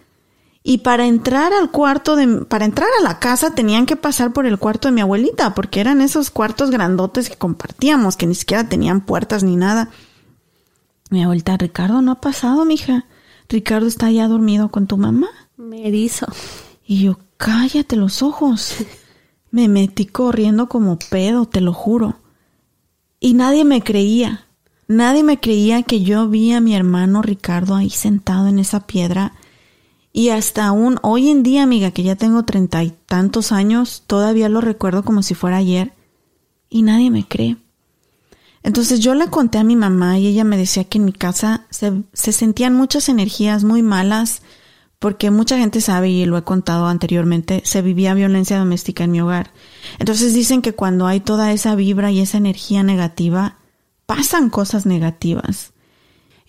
Y 0.63 0.79
para 0.79 1.07
entrar 1.07 1.53
al 1.53 1.71
cuarto 1.71 2.15
de, 2.15 2.45
para 2.45 2.65
entrar 2.65 2.87
a 2.99 3.03
la 3.03 3.19
casa 3.19 3.55
tenían 3.55 3.87
que 3.87 3.95
pasar 3.95 4.31
por 4.31 4.45
el 4.45 4.59
cuarto 4.59 4.87
de 4.87 4.93
mi 4.93 5.01
abuelita, 5.01 5.55
porque 5.55 5.79
eran 5.79 6.01
esos 6.01 6.29
cuartos 6.29 6.69
grandotes 6.69 7.29
que 7.29 7.35
compartíamos, 7.35 8.15
que 8.15 8.27
ni 8.27 8.35
siquiera 8.35 8.69
tenían 8.69 9.01
puertas 9.01 9.43
ni 9.43 9.55
nada. 9.55 9.89
Mi 11.09 11.23
abuelita, 11.23 11.57
Ricardo 11.57 12.01
no 12.01 12.11
ha 12.11 12.21
pasado, 12.21 12.63
mija. 12.63 13.05
Ricardo 13.49 13.87
está 13.87 14.11
ya 14.11 14.27
dormido 14.27 14.69
con 14.69 14.85
tu 14.85 14.97
mamá. 14.97 15.29
Me 15.57 15.87
erizo. 15.87 16.27
Y 16.85 17.03
yo, 17.03 17.17
cállate 17.37 17.95
los 17.95 18.21
ojos. 18.21 18.75
Me 19.51 19.67
metí 19.67 20.05
corriendo 20.05 20.69
como 20.69 20.97
pedo, 20.97 21.45
te 21.45 21.59
lo 21.59 21.73
juro. 21.73 22.19
Y 23.19 23.33
nadie 23.33 23.65
me 23.65 23.81
creía. 23.81 24.45
Nadie 24.87 25.23
me 25.23 25.41
creía 25.41 25.83
que 25.83 26.01
yo 26.01 26.29
vi 26.29 26.53
a 26.53 26.61
mi 26.61 26.73
hermano 26.73 27.21
Ricardo 27.21 27.75
ahí 27.75 27.89
sentado 27.89 28.47
en 28.47 28.59
esa 28.59 28.87
piedra 28.87 29.33
y 30.13 30.29
hasta 30.29 30.65
aún 30.65 30.99
hoy 31.01 31.29
en 31.29 31.43
día, 31.43 31.63
amiga, 31.63 31.91
que 31.91 32.03
ya 32.03 32.15
tengo 32.15 32.43
treinta 32.43 32.83
y 32.83 32.91
tantos 33.05 33.51
años, 33.51 34.03
todavía 34.07 34.49
lo 34.49 34.61
recuerdo 34.61 35.03
como 35.03 35.23
si 35.23 35.35
fuera 35.35 35.57
ayer 35.57 35.93
y 36.69 36.81
nadie 36.83 37.09
me 37.11 37.27
cree. 37.27 37.57
Entonces 38.63 38.99
yo 38.99 39.15
le 39.15 39.27
conté 39.27 39.57
a 39.57 39.63
mi 39.63 39.75
mamá 39.75 40.19
y 40.19 40.27
ella 40.27 40.43
me 40.43 40.57
decía 40.57 40.83
que 40.83 40.97
en 40.97 41.05
mi 41.05 41.13
casa 41.13 41.65
se, 41.69 42.03
se 42.13 42.31
sentían 42.31 42.75
muchas 42.75 43.09
energías 43.09 43.63
muy 43.63 43.81
malas 43.81 44.41
porque 44.99 45.31
mucha 45.31 45.57
gente 45.57 45.81
sabe 45.81 46.09
y 46.09 46.25
lo 46.25 46.37
he 46.37 46.43
contado 46.43 46.85
anteriormente, 46.85 47.63
se 47.65 47.81
vivía 47.81 48.13
violencia 48.13 48.59
doméstica 48.59 49.03
en 49.03 49.11
mi 49.11 49.19
hogar. 49.19 49.51
Entonces 49.97 50.35
dicen 50.35 50.61
que 50.61 50.73
cuando 50.73 51.07
hay 51.07 51.21
toda 51.21 51.51
esa 51.53 51.73
vibra 51.73 52.11
y 52.11 52.19
esa 52.19 52.37
energía 52.37 52.83
negativa, 52.83 53.57
pasan 54.05 54.51
cosas 54.51 54.85
negativas. 54.85 55.73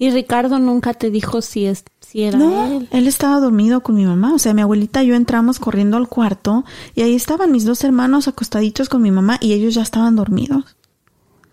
Y 0.03 0.11
Ricardo 0.11 0.59
nunca 0.59 0.95
te 0.95 1.11
dijo 1.13 1.43
si 1.43 1.67
es 1.67 1.85
si 2.01 2.25
era 2.25 2.37
no, 2.37 2.67
él. 2.79 2.89
él 2.91 3.07
estaba 3.07 3.39
dormido 3.39 3.83
con 3.85 3.95
mi 3.95 4.05
mamá. 4.05 4.35
O 4.35 4.39
sea, 4.41 4.53
mi 4.53 4.61
abuelita 4.61 5.05
y 5.05 5.07
yo 5.07 5.15
entramos 5.15 5.61
corriendo 5.61 5.97
al 5.97 6.09
cuarto 6.09 6.65
y 6.97 7.03
ahí 7.03 7.15
estaban 7.15 7.53
mis 7.53 7.65
dos 7.65 7.85
hermanos 7.85 8.27
acostaditos 8.27 8.89
con 8.89 9.01
mi 9.01 9.13
mamá 9.13 9.39
y 9.41 9.53
ellos 9.53 9.75
ya 9.75 9.83
estaban 9.83 10.17
dormidos. 10.17 10.65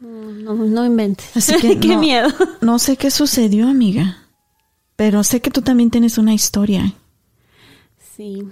No, 0.02 0.84
inventes. 0.84 1.38
Así 1.38 1.54
que 1.62 1.80
Qué 1.80 1.90
no- 1.90 2.00
miedo. 2.00 2.30
No 2.62 2.80
sé 2.80 2.98
qué 2.98 3.12
sucedió, 3.12 3.68
amiga. 3.68 4.18
Pero 4.96 5.24
sé 5.24 5.42
que 5.42 5.52
tú 5.52 5.62
también 5.62 5.92
tienes 5.92 6.18
una 6.18 6.34
historia. 6.34 6.94
Sí, 8.16 8.44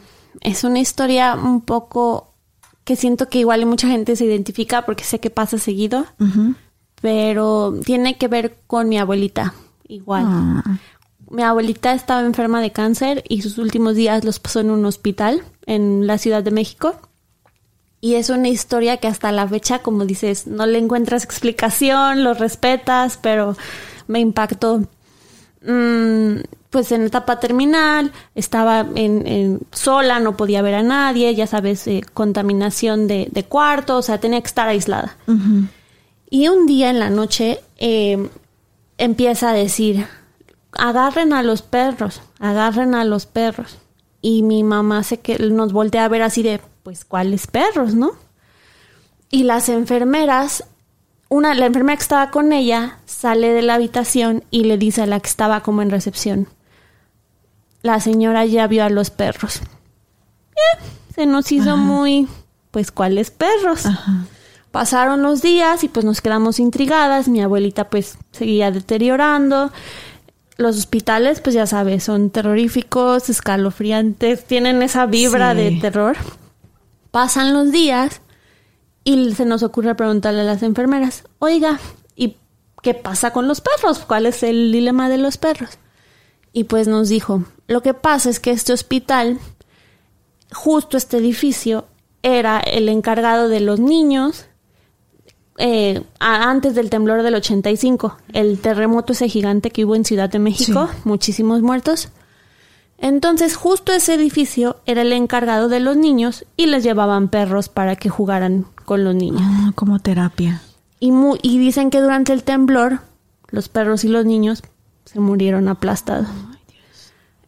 es 0.41 0.63
una 0.63 0.77
historia 0.79 1.33
un 1.33 1.61
poco 1.61 2.35
que 2.83 2.95
siento 2.95 3.29
que 3.29 3.39
igual 3.39 3.65
mucha 3.65 3.87
gente 3.87 4.15
se 4.15 4.25
identifica 4.25 4.85
porque 4.85 5.03
sé 5.03 5.19
que 5.19 5.31
pasa 5.31 5.57
seguido, 5.57 6.05
pero 7.01 7.73
tiene 7.83 8.17
que 8.17 8.27
ver 8.27 8.57
con 8.67 8.87
mi 8.89 8.97
abuelita, 8.97 9.53
igual. 9.87 10.23
Ah, 10.27 10.63
Mi 11.29 11.43
abuelita 11.43 11.93
estaba 11.93 12.21
enferma 12.21 12.61
de 12.61 12.71
cáncer 12.71 13.23
y 13.27 13.41
sus 13.41 13.57
últimos 13.57 13.95
días 13.95 14.23
los 14.23 14.39
pasó 14.39 14.59
en 14.61 14.71
un 14.71 14.85
hospital 14.85 15.43
en 15.65 16.07
la 16.07 16.17
Ciudad 16.17 16.43
de 16.43 16.51
México. 16.51 16.95
Y 17.99 18.13
es 18.15 18.29
una 18.29 18.47
historia 18.47 18.97
que 18.97 19.07
hasta 19.07 19.31
la 19.31 19.47
fecha, 19.47 19.79
como 19.79 20.05
dices, 20.05 20.45
no 20.47 20.65
le 20.67 20.77
encuentras 20.77 21.23
explicación, 21.23 22.23
lo 22.23 22.33
respetas, 22.35 23.17
pero 23.21 23.57
me 24.07 24.19
impactó. 24.19 24.81
Mm, 25.65 26.41
pues 26.69 26.91
en 26.91 27.01
etapa 27.03 27.39
terminal, 27.39 28.11
estaba 28.35 28.85
en, 28.95 29.25
en- 29.27 29.59
sola, 29.71 30.19
no 30.19 30.37
podía 30.37 30.61
ver 30.61 30.75
a 30.75 30.83
nadie, 30.83 31.33
ya 31.33 31.47
sabes, 31.47 31.87
eh, 31.87 32.03
contaminación 32.13 33.07
de, 33.07 33.27
de 33.31 33.43
cuarto, 33.43 33.97
o 33.97 34.01
sea, 34.01 34.19
tenía 34.19 34.39
que 34.41 34.47
estar 34.47 34.67
aislada. 34.67 35.17
ujú. 35.27 35.63
Y 36.29 36.49
un 36.49 36.67
día 36.67 36.89
en 36.89 36.99
la 36.99 37.09
noche 37.09 37.59
eh, 37.77 38.29
empieza 38.97 39.49
a 39.49 39.53
decir, 39.53 40.07
agarren 40.71 41.33
a 41.33 41.43
los 41.43 41.61
perros, 41.61 42.21
agarren 42.39 42.95
a 42.95 43.03
los 43.03 43.25
perros. 43.25 43.77
Y 44.21 44.43
mi 44.43 44.63
mamá 44.63 45.03
se 45.03 45.19
que 45.19 45.37
nos 45.39 45.73
voltea 45.73 46.05
a 46.05 46.09
ver 46.09 46.21
así 46.21 46.43
de, 46.43 46.59
pues, 46.83 47.05
¿cuáles 47.05 47.47
perros, 47.47 47.93
no? 47.93 48.11
Y 49.29 49.43
las 49.43 49.69
enfermeras, 49.69 50.63
una, 51.29 51.53
la 51.53 51.67
enfermera 51.67 51.97
que 51.97 52.03
estaba 52.03 52.31
con 52.31 52.51
ella 52.51 52.99
sale 53.05 53.49
de 53.49 53.61
la 53.61 53.75
habitación 53.75 54.43
y 54.51 54.63
le 54.63 54.77
dice 54.77 55.03
a 55.03 55.05
la 55.05 55.19
que 55.19 55.29
estaba 55.29 55.61
como 55.61 55.81
en 55.81 55.91
recepción, 55.91 56.47
la 57.83 57.99
señora 57.99 58.45
ya 58.45 58.67
vio 58.67 58.83
a 58.83 58.89
los 58.89 59.09
perros. 59.11 59.61
Eh, 60.55 60.83
se 61.13 61.25
nos 61.25 61.51
hizo 61.51 61.77
muy 61.77 62.27
pues 62.71 62.91
cuáles 62.91 63.31
perros. 63.31 63.85
Ajá. 63.85 64.25
Pasaron 64.77 65.23
los 65.23 65.41
días 65.41 65.83
y 65.83 65.87
pues 65.87 66.05
nos 66.05 66.21
quedamos 66.21 66.59
intrigadas. 66.59 67.27
Mi 67.27 67.41
abuelita 67.41 67.89
pues 67.89 68.19
seguía 68.31 68.69
deteriorando. 68.69 69.71
Los 70.57 70.77
hospitales, 70.77 71.41
pues 71.41 71.55
ya 71.55 71.65
sabes, 71.65 72.03
son 72.03 72.29
terroríficos, 72.29 73.27
escalofriantes, 73.27 74.45
tienen 74.45 74.83
esa 74.83 75.07
vibra 75.07 75.53
Sí. 75.53 75.57
de 75.57 75.71
terror. 75.81 76.15
Pasan 77.09 77.53
los 77.53 77.71
días 77.71 78.21
y 79.03 79.33
se 79.33 79.45
nos 79.45 79.63
ocurre 79.63 79.95
preguntarle 79.95 80.41
a 80.41 80.43
las 80.43 80.61
enfermeras, 80.61 81.23
oiga, 81.39 81.79
¿y 82.15 82.37
qué 82.83 82.93
pasa 82.93 83.31
con 83.33 83.47
los 83.47 83.61
perros? 83.61 83.97
¿Cuál 84.05 84.27
es 84.27 84.43
el 84.43 84.71
dilema 84.71 85.09
de 85.09 85.17
los 85.17 85.39
perros? 85.39 85.79
Y 86.53 86.65
pues 86.65 86.87
nos 86.87 87.09
dijo, 87.09 87.45
lo 87.67 87.81
que 87.81 87.95
pasa 87.95 88.29
es 88.29 88.39
que 88.39 88.51
este 88.51 88.73
hospital, 88.73 89.39
justo 90.53 90.97
este 90.97 91.17
edificio, 91.17 91.87
era 92.21 92.59
el 92.59 92.89
encargado 92.89 93.49
de 93.49 93.59
los 93.59 93.79
niños 93.79 94.45
eh, 95.57 96.03
antes 96.19 96.75
del 96.75 96.89
temblor 96.89 97.23
del 97.23 97.35
85, 97.35 98.17
el 98.33 98.59
terremoto 98.59 99.13
ese 99.13 99.27
gigante 99.29 99.71
que 99.71 99.85
hubo 99.85 99.95
en 99.95 100.05
Ciudad 100.05 100.29
de 100.29 100.39
México, 100.39 100.87
muchísimos 101.03 101.61
muertos. 101.61 102.09
Entonces, 102.99 103.55
justo 103.55 103.91
ese 103.91 104.15
edificio 104.15 104.77
era 104.87 105.03
el 105.03 105.13
encargado 105.13 105.67
de 105.69 105.79
los 105.79 105.97
niños 105.97 106.45
y 106.57 106.65
les 106.65 106.83
llevaban 106.83 107.27
perros 107.29 107.69
para 107.69 107.95
que 107.95 108.09
jugaran 108.09 108.65
con 108.85 109.03
los 109.03 109.13
niños. 109.15 109.41
Ah, 109.43 109.71
como 109.75 109.99
terapia. 109.99 110.61
Y, 110.99 111.11
mu- 111.11 111.37
y 111.43 111.59
dicen 111.59 111.91
que 111.91 112.01
durante 112.01 112.33
el 112.33 112.43
temblor, 112.43 112.99
los 113.49 113.69
perros 113.69 114.03
y 114.03 114.07
los 114.07 114.25
niños 114.25 114.63
se 115.05 115.19
murieron 115.19 115.67
aplastados. 115.67 116.27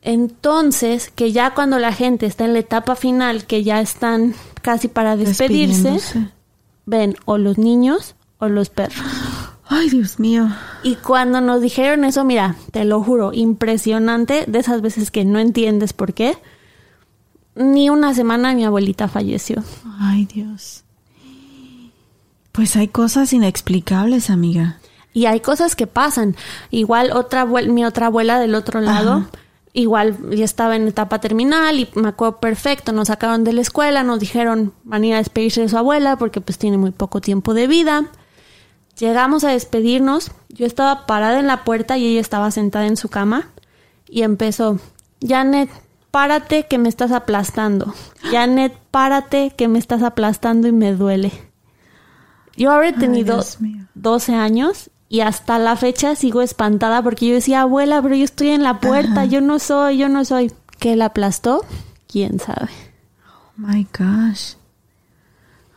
Entonces, 0.02 1.12
que 1.13 1.32
ya 1.32 1.54
cuando 1.54 1.78
la 1.80 1.91
gente 1.91 2.26
está 2.26 2.45
en 2.45 2.54
la 2.54 2.60
etapa 2.60 2.95
final, 2.95 3.45
que 3.45 3.63
ya 3.63 3.82
están 3.82 4.34
casi 4.62 4.88
para 4.88 5.15
despedirse. 5.17 5.89
Ven 6.89 7.15
o 7.25 7.38
los 7.38 7.58
niños 7.58 8.15
o 8.39 8.49
los 8.49 8.69
perros. 8.69 9.06
Ay, 9.67 9.89
Dios 9.89 10.19
mío. 10.19 10.49
Y 10.82 10.95
cuando 10.95 11.41
nos 11.41 11.62
dijeron 11.62 12.04
eso, 12.04 12.23
mira, 12.25 12.56
te 12.71 12.86
lo 12.86 13.04
juro, 13.04 13.32
impresionante, 13.34 14.45
de 14.47 14.60
esas 14.60 14.82
veces 14.82 15.12
que 15.12 15.25
no 15.25 15.38
entiendes 15.38 15.93
por 15.93 16.13
qué, 16.13 16.36
ni 17.56 17.89
una 17.89 18.13
semana 18.15 18.54
mi 18.56 18.65
abuelita 18.65 19.08
falleció. 19.08 19.63
Ay, 19.99 20.25
Dios. 20.25 20.84
Pues 22.52 22.75
hay 22.75 22.88
cosas 22.88 23.32
inexplicables, 23.32 24.32
amiga. 24.32 24.80
Y 25.13 25.25
hay 25.25 25.39
cosas 25.39 25.75
que 25.75 25.86
pasan. 25.86 26.36
Igual 26.71 27.12
otra 27.12 27.45
mi 27.45 27.86
otra 27.86 28.08
abuela 28.08 28.39
del 28.39 28.56
otro 28.56 28.82
lado, 28.82 29.12
Ajá. 29.13 29.30
Igual 29.80 30.18
ya 30.32 30.46
estaba 30.46 30.76
en 30.76 30.88
etapa 30.88 31.20
terminal 31.20 31.80
y 31.80 31.89
me 31.96 32.10
acuerdo 32.10 32.39
perfecto, 32.39 32.92
nos 32.92 33.08
sacaron 33.08 33.44
de 33.44 33.54
la 33.54 33.62
escuela, 33.62 34.04
nos 34.04 34.20
dijeron 34.20 34.74
van 34.84 35.04
a 35.04 35.06
ir 35.08 35.13
a 35.15 35.18
despedirse 35.18 35.62
de 35.62 35.70
su 35.70 35.78
abuela 35.78 36.18
porque 36.18 36.42
pues 36.42 36.58
tiene 36.58 36.78
muy 36.78 36.92
poco 36.92 37.22
tiempo 37.22 37.54
de 37.54 37.68
vida. 37.68 38.06
Llegamos 38.98 39.44
a 39.44 39.50
despedirnos, 39.50 40.32
yo 40.50 40.65
estaba 40.65 41.06
parada 41.06 41.39
en 41.39 41.48
la 41.48 41.63
puerta 41.63 41.98
y 41.98 42.06
ella 42.06 42.20
estaba 42.20 42.52
sentada 42.52 42.86
en 42.86 42.98
su 42.98 43.10
cama 43.10 43.50
y 44.10 44.24
empezó, 44.24 44.80
Janet, 45.26 45.70
párate 46.12 46.68
que 46.68 46.78
me 46.78 46.89
estás 46.89 47.12
aplastando. 47.12 47.94
Janet, 48.32 48.78
párate 48.92 49.52
que 49.56 49.68
me 49.68 49.80
estás 49.80 50.04
aplastando 50.04 50.68
y 50.68 50.72
me 50.72 50.94
duele. 50.94 51.32
Yo 52.58 52.72
habré 52.72 52.92
tenido 52.92 53.42
mío. 53.60 53.86
12 53.96 54.36
años 54.36 54.92
y 55.10 55.22
hasta 55.22 55.58
la 55.60 55.76
fecha 55.76 56.15
sigo 56.15 56.41
espantada 56.41 57.02
porque 57.02 57.28
yo 57.28 57.34
decía, 57.34 57.62
abuela, 57.62 58.02
pero 58.02 58.15
yo 58.15 58.24
estoy 58.24 58.50
en 58.50 58.63
la 58.63 58.80
puerta, 58.80 59.26
yo 59.26 59.41
no 59.41 59.60
soy, 59.60 59.98
yo 59.98 60.08
no 60.10 60.24
soy. 60.24 60.52
¿Qué 60.80 60.95
la 60.95 61.06
aplastó? 61.06 61.65
¿Quién 62.08 62.39
sabe? 62.39 62.69
Oh 63.28 63.52
my 63.58 63.86
gosh. 63.98 64.54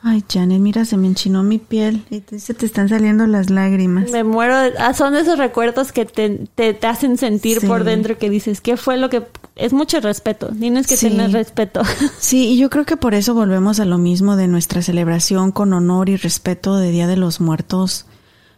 Ay, 0.04 0.24
Janet, 0.28 0.58
mira, 0.58 0.84
se 0.84 0.96
me 0.96 1.06
enchinó 1.06 1.44
mi 1.44 1.58
piel 1.58 2.04
y 2.10 2.20
te- 2.20 2.40
se 2.40 2.54
te 2.54 2.66
están 2.66 2.88
saliendo 2.88 3.24
las 3.28 3.50
lágrimas. 3.50 4.10
Me 4.10 4.24
muero. 4.24 4.58
de- 4.58 4.72
ah, 4.78 4.94
son 4.94 5.14
esos 5.14 5.38
recuerdos 5.38 5.92
que 5.92 6.04
te, 6.04 6.48
te, 6.56 6.74
te 6.74 6.86
hacen 6.88 7.16
sentir 7.18 7.60
Sí. 7.60 7.66
por 7.68 7.84
dentro 7.84 8.18
que 8.18 8.28
dices, 8.28 8.60
¿qué 8.60 8.76
fue 8.76 8.96
lo 8.96 9.08
que...? 9.10 9.22
Es 9.54 9.72
mucho 9.72 10.00
respeto, 10.00 10.48
tienes 10.58 10.88
que 10.88 10.96
Sí. 10.96 11.08
tener 11.08 11.30
respeto. 11.30 11.82
Sí, 12.18 12.48
y 12.48 12.58
yo 12.58 12.68
creo 12.68 12.84
que 12.84 12.96
por 12.96 13.14
eso 13.14 13.32
volvemos 13.34 13.78
a 13.78 13.84
lo 13.84 13.96
mismo 13.98 14.34
de 14.34 14.48
nuestra 14.48 14.82
celebración 14.82 15.52
con 15.52 15.72
honor 15.72 16.08
y 16.08 16.16
respeto 16.16 16.76
de 16.78 16.90
Día 16.90 17.06
de 17.06 17.16
los 17.16 17.40
Muertos, 17.40 18.06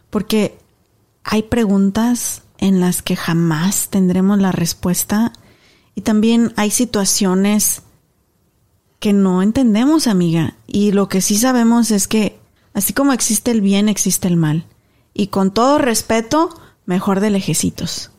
porque 0.09 0.57
hay 1.25 1.43
preguntas 1.43 2.43
en 2.59 2.79
las 2.79 3.01
que 3.01 3.15
jamás 3.15 3.89
tendremos 3.89 4.39
la 4.39 4.51
respuesta 4.51 5.33
y 5.95 6.01
también 6.01 6.53
hay 6.55 6.69
situaciones 6.69 7.81
que 8.99 9.11
no 9.11 9.41
entendemos, 9.41 10.07
amiga, 10.07 10.55
y 10.67 10.91
lo 10.91 11.09
que 11.09 11.21
sí 11.21 11.37
sabemos 11.37 11.89
es 11.91 12.07
que 12.07 12.39
así 12.73 12.93
como 12.93 13.11
existe 13.11 13.51
el 13.51 13.61
bien, 13.61 13.89
existe 13.89 14.27
el 14.27 14.37
mal, 14.37 14.65
y 15.13 15.27
con 15.27 15.51
todo 15.51 15.79
respeto, 15.79 16.49
mejor 16.85 17.19
de 17.19 17.31
lejecitos. 17.31 18.11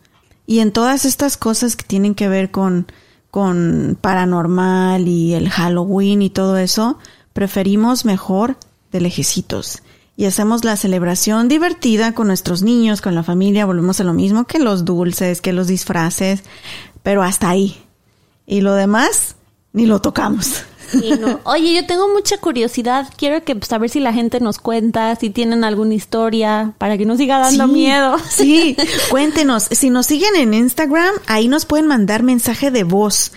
Y 0.46 0.58
en 0.58 0.72
todas 0.72 1.04
estas 1.04 1.36
cosas 1.36 1.76
que 1.76 1.84
tienen 1.84 2.14
que 2.14 2.28
ver 2.28 2.50
con, 2.50 2.90
con 3.30 3.96
paranormal 4.00 5.06
y 5.06 5.34
el 5.34 5.48
Halloween 5.48 6.22
y 6.22 6.30
todo 6.30 6.56
eso, 6.56 6.98
preferimos 7.32 8.04
mejor 8.04 8.56
de 8.92 9.00
lejecitos. 9.00 9.82
Y 10.16 10.24
hacemos 10.24 10.64
la 10.64 10.76
celebración 10.76 11.48
divertida 11.48 12.12
con 12.12 12.26
nuestros 12.28 12.62
niños, 12.62 13.02
con 13.02 13.14
la 13.14 13.22
familia, 13.22 13.66
volvemos 13.66 14.00
a 14.00 14.04
lo 14.04 14.14
mismo 14.14 14.44
que 14.44 14.58
los 14.58 14.86
dulces, 14.86 15.42
que 15.42 15.52
los 15.52 15.66
disfraces, 15.66 16.42
pero 17.02 17.22
hasta 17.22 17.50
ahí. 17.50 17.76
Y 18.46 18.62
lo 18.62 18.74
demás, 18.74 19.36
ni 19.72 19.84
lo 19.84 20.00
tocamos. 20.00 20.64
Sí, 20.90 21.12
no. 21.20 21.40
Oye, 21.44 21.74
yo 21.74 21.86
tengo 21.86 22.08
mucha 22.08 22.38
curiosidad. 22.38 23.08
Quiero 23.16 23.44
que 23.44 23.56
pues, 23.56 23.70
a 23.72 23.78
ver 23.78 23.90
si 23.90 24.00
la 24.00 24.12
gente 24.12 24.40
nos 24.40 24.58
cuenta, 24.58 25.14
si 25.16 25.30
tienen 25.30 25.64
alguna 25.64 25.94
historia, 25.94 26.72
para 26.78 26.96
que 26.96 27.04
no 27.04 27.16
siga 27.16 27.38
dando 27.38 27.66
Sí, 27.66 27.72
miedo. 27.72 28.16
Sí, 28.26 28.76
cuéntenos. 29.10 29.64
Si 29.64 29.90
nos 29.90 30.06
siguen 30.06 30.34
en 30.36 30.54
Instagram, 30.54 31.14
ahí 31.26 31.48
nos 31.48 31.66
pueden 31.66 31.86
mandar 31.86 32.22
mensaje 32.22 32.70
de 32.70 32.84
voz. 32.84 33.32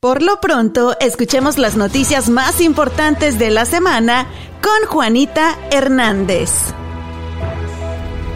Por 0.00 0.22
lo 0.22 0.40
pronto, 0.40 0.96
escuchemos 0.98 1.58
las 1.58 1.76
noticias 1.76 2.30
más 2.30 2.60
importantes 2.62 3.38
de 3.38 3.50
la 3.50 3.66
semana 3.66 4.26
con 4.60 4.88
Juanita 4.88 5.56
Hernández. 5.70 6.50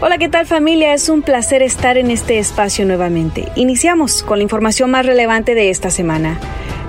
Hola, 0.01 0.17
¿qué 0.17 0.27
tal 0.27 0.45
familia? 0.45 0.93
Es 0.93 1.09
un 1.09 1.21
placer 1.21 1.61
estar 1.61 1.97
en 1.97 2.11
este 2.11 2.39
espacio 2.39 2.85
nuevamente. 2.85 3.51
Iniciamos 3.55 4.23
con 4.23 4.39
la 4.39 4.43
información 4.43 4.91
más 4.91 5.05
relevante 5.05 5.55
de 5.55 5.69
esta 5.69 5.89
semana. 5.89 6.39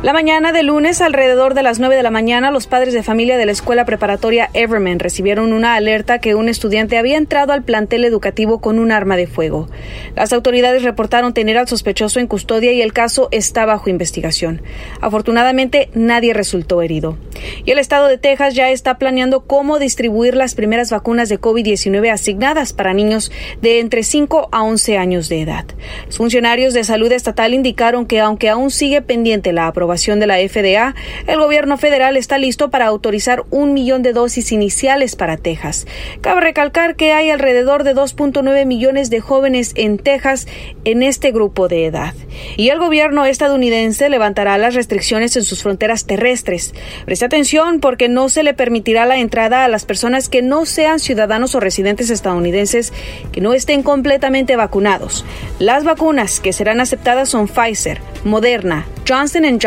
La 0.02 0.12
mañana 0.12 0.52
de 0.52 0.62
lunes, 0.62 1.00
alrededor 1.00 1.54
de 1.54 1.62
las 1.62 1.78
9 1.78 1.96
de 1.96 2.02
la 2.02 2.10
mañana, 2.10 2.50
los 2.50 2.66
padres 2.66 2.92
de 2.92 3.02
familia 3.02 3.38
de 3.38 3.46
la 3.46 3.52
escuela 3.52 3.86
preparatoria 3.86 4.50
Everman 4.52 4.98
recibieron 4.98 5.54
una 5.54 5.74
alerta 5.74 6.18
que 6.18 6.34
un 6.34 6.50
estudiante 6.50 6.98
había 6.98 7.16
entrado 7.16 7.54
al 7.54 7.62
plantel 7.62 8.04
educativo 8.04 8.60
con 8.60 8.78
un 8.78 8.92
arma 8.92 9.16
de 9.16 9.26
fuego. 9.26 9.68
Las 10.14 10.34
autoridades 10.34 10.82
reportaron 10.82 11.32
tener 11.32 11.56
al 11.56 11.66
sospechoso 11.66 12.20
en 12.20 12.26
custodia 12.26 12.72
y 12.72 12.82
el 12.82 12.92
caso 12.92 13.28
está 13.32 13.64
bajo 13.64 13.88
investigación. 13.88 14.60
Afortunadamente, 15.00 15.88
nadie 15.94 16.34
resultó 16.34 16.82
herido. 16.82 17.16
Y 17.64 17.70
el 17.70 17.78
estado 17.78 18.06
de 18.06 18.18
Texas 18.18 18.54
ya 18.54 18.70
está 18.70 18.98
planeando 18.98 19.44
cómo 19.44 19.78
distribuir 19.78 20.36
las 20.36 20.54
primeras 20.54 20.90
vacunas 20.90 21.30
de 21.30 21.40
COVID-19 21.40 22.12
asignadas 22.12 22.74
para 22.74 22.92
niños 22.92 23.32
de 23.62 23.80
entre 23.80 24.02
5 24.02 24.50
a 24.52 24.62
11 24.62 24.98
años 24.98 25.30
de 25.30 25.40
edad. 25.40 25.64
Funcionarios 26.10 26.74
de 26.74 26.84
salud 26.84 27.10
estatal 27.12 27.54
indicaron 27.54 28.06
que 28.06 28.20
aunque 28.20 28.50
aún 28.50 28.70
sigue 28.70 29.00
pendiente 29.00 29.52
la 29.52 29.66
aprobación 29.66 29.85
de 29.86 30.26
la 30.26 30.36
FDA, 30.36 30.94
el 31.26 31.38
gobierno 31.38 31.78
federal 31.78 32.16
está 32.16 32.38
listo 32.38 32.70
para 32.70 32.86
autorizar 32.86 33.44
un 33.50 33.72
millón 33.72 34.02
de 34.02 34.12
dosis 34.12 34.50
iniciales 34.52 35.16
para 35.16 35.36
Texas. 35.36 35.86
Cabe 36.20 36.40
recalcar 36.40 36.96
que 36.96 37.12
hay 37.12 37.30
alrededor 37.30 37.84
de 37.84 37.94
2.9 37.94 38.66
millones 38.66 39.10
de 39.10 39.20
jóvenes 39.20 39.72
en 39.76 39.98
Texas 39.98 40.48
en 40.84 41.02
este 41.02 41.30
grupo 41.30 41.68
de 41.68 41.86
edad. 41.86 42.14
Y 42.56 42.68
el 42.70 42.78
gobierno 42.78 43.24
estadounidense 43.24 44.08
levantará 44.08 44.58
las 44.58 44.74
restricciones 44.74 45.36
en 45.36 45.44
sus 45.44 45.62
fronteras 45.62 46.04
terrestres. 46.04 46.74
Preste 47.04 47.24
atención 47.24 47.80
porque 47.80 48.08
no 48.08 48.28
se 48.28 48.42
le 48.42 48.54
permitirá 48.54 49.06
la 49.06 49.18
entrada 49.18 49.64
a 49.64 49.68
las 49.68 49.84
personas 49.84 50.28
que 50.28 50.42
no 50.42 50.66
sean 50.66 50.98
ciudadanos 50.98 51.54
o 51.54 51.60
residentes 51.60 52.10
estadounidenses 52.10 52.92
que 53.32 53.40
no 53.40 53.54
estén 53.54 53.82
completamente 53.82 54.56
vacunados. 54.56 55.24
Las 55.58 55.84
vacunas 55.84 56.40
que 56.40 56.52
serán 56.52 56.80
aceptadas 56.80 57.28
son 57.28 57.48
Pfizer, 57.48 58.00
Moderna, 58.24 58.86
Johnson 59.08 59.36
Johnson, 59.36 59.60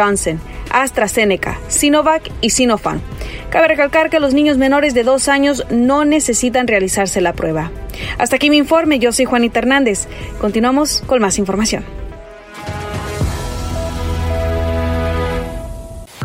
AstraZeneca, 0.72 1.60
Sinovac 1.68 2.32
y 2.42 2.52
Sinopharm. 2.52 3.02
Cabe 3.50 3.68
recalcar 3.68 4.10
que 4.10 4.20
los 4.20 4.34
niños 4.34 4.58
menores 4.58 4.94
de 4.94 5.04
dos 5.04 5.28
años 5.28 5.66
no 5.70 6.06
necesitan 6.06 6.68
realizarse 6.68 7.22
la 7.22 7.34
prueba. 7.34 7.72
Hasta 8.18 8.38
aquí 8.38 8.50
mi 8.50 8.58
informe, 8.58 9.00
yo 9.00 9.12
soy 9.12 9.26
Juanita 9.26 9.60
Hernández. 9.60 10.08
Continuamos 10.40 11.04
con 11.06 11.22
más 11.22 11.38
información. 11.38 11.84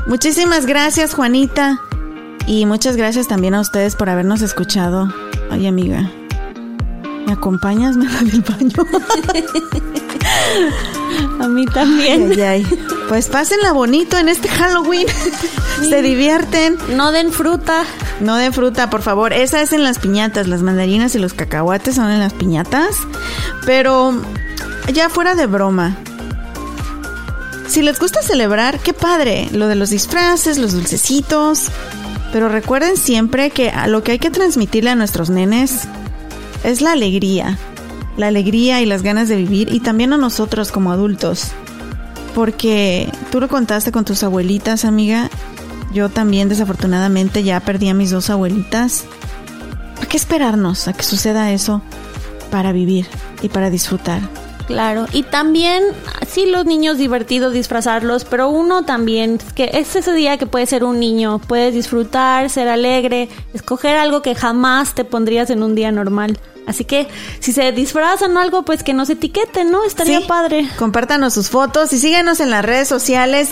Muchísimas 0.06 0.66
gracias, 0.66 1.14
Juanita. 1.14 1.78
Y 2.46 2.66
muchas 2.66 2.96
gracias 2.96 3.26
también 3.26 3.54
a 3.54 3.60
ustedes 3.60 3.96
por 3.96 4.10
habernos 4.10 4.42
escuchado. 4.42 5.08
Ay, 5.50 5.66
amiga, 5.66 6.10
¿me 7.26 7.32
acompañas? 7.32 7.96
Me 7.96 8.06
del 8.06 8.42
baño. 8.42 8.86
A 11.40 11.48
mí 11.48 11.66
también. 11.66 12.32
Ay, 12.32 12.40
ay. 12.40 12.66
Pues 13.08 13.28
pásenla 13.28 13.72
bonito 13.72 14.16
en 14.16 14.28
este 14.28 14.48
Halloween. 14.48 15.06
Se 15.88 16.02
divierten. 16.02 16.78
No 16.96 17.12
den 17.12 17.32
fruta. 17.32 17.84
No 18.20 18.36
de 18.36 18.52
fruta, 18.52 18.90
por 18.90 19.02
favor. 19.02 19.32
Esa 19.32 19.60
es 19.60 19.72
en 19.72 19.82
las 19.84 19.98
piñatas. 19.98 20.48
Las 20.48 20.62
mandarinas 20.62 21.14
y 21.14 21.18
los 21.18 21.34
cacahuates 21.34 21.96
son 21.96 22.10
en 22.10 22.20
las 22.20 22.32
piñatas. 22.32 22.96
Pero 23.66 24.14
ya 24.92 25.08
fuera 25.08 25.34
de 25.34 25.46
broma. 25.46 25.96
Si 27.68 27.82
les 27.82 27.98
gusta 27.98 28.22
celebrar, 28.22 28.78
qué 28.78 28.92
padre. 28.92 29.48
Lo 29.52 29.68
de 29.68 29.74
los 29.74 29.90
disfraces, 29.90 30.58
los 30.58 30.72
dulcecitos. 30.72 31.66
Pero 32.32 32.48
recuerden 32.48 32.96
siempre 32.96 33.50
que 33.50 33.70
a 33.70 33.86
lo 33.86 34.02
que 34.02 34.12
hay 34.12 34.18
que 34.18 34.30
transmitirle 34.30 34.90
a 34.90 34.94
nuestros 34.94 35.30
nenes 35.30 35.86
es 36.64 36.80
la 36.80 36.92
alegría. 36.92 37.58
La 38.16 38.28
alegría 38.28 38.80
y 38.80 38.86
las 38.86 39.02
ganas 39.02 39.28
de 39.28 39.36
vivir. 39.36 39.72
Y 39.72 39.80
también 39.80 40.12
a 40.12 40.16
nosotros 40.16 40.72
como 40.72 40.90
adultos. 40.90 41.52
Porque 42.34 43.08
tú 43.30 43.40
lo 43.40 43.48
contaste 43.48 43.92
con 43.92 44.04
tus 44.04 44.22
abuelitas, 44.22 44.84
amiga. 44.84 45.30
Yo 45.92 46.08
también 46.08 46.48
desafortunadamente 46.48 47.44
ya 47.44 47.60
perdí 47.60 47.88
a 47.88 47.94
mis 47.94 48.10
dos 48.10 48.30
abuelitas. 48.30 49.04
¿Para 49.94 50.08
qué 50.08 50.16
esperarnos 50.16 50.88
a 50.88 50.92
que 50.92 51.04
suceda 51.04 51.52
eso 51.52 51.82
para 52.50 52.72
vivir 52.72 53.06
y 53.42 53.48
para 53.48 53.70
disfrutar? 53.70 54.20
Claro, 54.66 55.06
y 55.12 55.24
también, 55.24 55.82
sí, 56.26 56.46
los 56.46 56.64
niños 56.64 56.96
divertidos 56.96 57.52
disfrazarlos, 57.52 58.24
pero 58.24 58.48
uno 58.48 58.84
también, 58.84 59.38
que 59.54 59.70
es 59.74 59.94
ese 59.94 60.14
día 60.14 60.38
que 60.38 60.46
puede 60.46 60.64
ser 60.64 60.84
un 60.84 60.98
niño, 60.98 61.38
puedes 61.38 61.74
disfrutar, 61.74 62.48
ser 62.48 62.68
alegre, 62.68 63.28
escoger 63.52 63.96
algo 63.96 64.22
que 64.22 64.34
jamás 64.34 64.94
te 64.94 65.04
pondrías 65.04 65.50
en 65.50 65.62
un 65.62 65.74
día 65.74 65.92
normal. 65.92 66.38
Así 66.66 66.84
que 66.84 67.06
si 67.40 67.52
se 67.52 67.70
disfrazan 67.72 68.36
o 68.36 68.40
algo, 68.40 68.64
pues 68.64 68.82
que 68.82 68.94
nos 68.94 69.10
etiqueten, 69.10 69.70
¿no? 69.70 69.84
Estaría 69.84 70.20
Sí. 70.20 70.26
padre. 70.26 70.68
Compártanos 70.78 71.34
sus 71.34 71.50
fotos 71.50 71.92
y 71.92 71.98
síguenos 71.98 72.40
en 72.40 72.50
las 72.50 72.64
redes 72.64 72.88
sociales, 72.88 73.50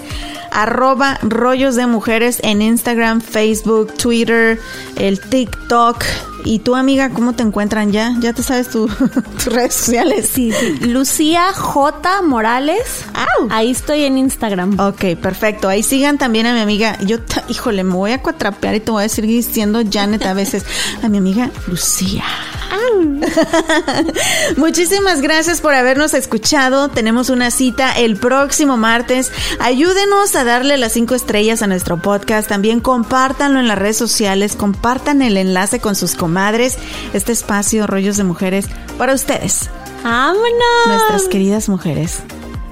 arroba 0.50 1.18
rollos 1.22 1.76
de 1.76 1.86
mujeres 1.86 2.38
en 2.42 2.62
Instagram, 2.62 3.20
Facebook, 3.20 3.92
Twitter, 3.94 4.58
el 4.96 5.20
TikTok. 5.20 6.04
Y 6.44 6.58
tu 6.60 6.74
amiga, 6.76 7.10
¿cómo 7.10 7.34
te 7.34 7.42
encuentran 7.42 7.92
ya? 7.92 8.14
¿Ya 8.20 8.32
te 8.32 8.42
sabes 8.42 8.68
tu- 8.68 8.88
tus 9.34 9.46
redes 9.46 9.74
sociales? 9.74 10.28
Sí, 10.32 10.52
sí. 10.52 10.78
Lucía 10.88 11.52
J. 11.52 12.22
Morales. 12.22 12.82
Au. 13.14 13.48
Ahí 13.50 13.70
estoy 13.70 14.04
en 14.04 14.18
Instagram. 14.18 14.78
Ok, 14.80 15.16
perfecto. 15.20 15.68
Ahí 15.68 15.82
sigan 15.82 16.18
también 16.18 16.46
a 16.46 16.54
mi 16.54 16.60
amiga. 16.60 16.98
Yo, 17.00 17.18
híjole, 17.48 17.84
me 17.84 17.94
voy 17.94 18.12
a 18.12 18.22
cuatrapear 18.22 18.74
y 18.74 18.80
te 18.80 18.90
voy 18.90 19.04
a 19.04 19.08
seguir 19.08 19.44
diciendo 19.44 19.80
Janet 19.90 20.24
a 20.26 20.34
veces. 20.34 20.64
A 21.02 21.08
mi 21.08 21.18
amiga 21.18 21.50
Lucía. 21.68 22.24
Muchísimas 24.56 25.20
gracias 25.20 25.60
por 25.60 25.74
habernos 25.74 26.14
escuchado. 26.14 26.88
Tenemos 26.88 27.30
una 27.30 27.50
cita 27.50 27.92
el 27.92 28.16
próximo 28.16 28.76
martes. 28.76 29.30
Ayúdenos 29.60 30.34
a 30.36 30.44
darle 30.44 30.76
las 30.76 30.92
cinco 30.92 31.14
estrellas 31.14 31.62
a 31.62 31.66
nuestro 31.66 31.98
podcast. 31.98 32.48
También 32.48 32.80
compártanlo 32.80 33.60
en 33.60 33.68
las 33.68 33.78
redes 33.78 33.96
sociales. 33.96 34.56
Compartan 34.56 35.22
el 35.22 35.36
enlace 35.36 35.80
con 35.80 35.94
sus 35.94 36.14
comadres. 36.32 36.78
Este 37.12 37.30
espacio, 37.30 37.86
Rollos 37.86 38.16
de 38.16 38.24
Mujeres, 38.24 38.66
para 38.96 39.12
ustedes, 39.12 39.68
¡Vámonos! 40.02 40.86
nuestras 40.86 41.24
queridas 41.28 41.68
mujeres. 41.68 42.22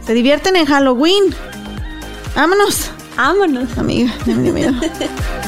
Se 0.06 0.14
divierten 0.14 0.56
en 0.56 0.64
Halloween. 0.64 1.24
Vámonos. 2.34 2.90
¡Vámonos! 3.18 3.76
Amiga, 3.76 4.14
ya 4.24 4.34
me 4.34 4.42
dio 4.44 4.54
miedo. 4.54 4.72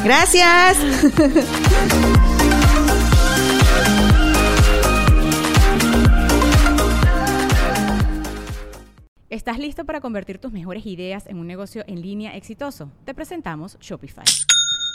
Gracias. 0.05 0.77
¿Estás 9.31 9.59
listo 9.59 9.87
para 9.87 10.03
convertir 10.03 10.37
tus 10.39 10.53
mejores 10.53 10.85
ideas 10.85 11.27
en 11.27 11.39
un 11.39 11.47
negocio 11.47 11.83
en 11.87 12.03
línea 12.03 12.37
exitoso? 12.37 12.93
Te 13.07 13.15
presentamos 13.15 13.79
Shopify. 13.81 14.25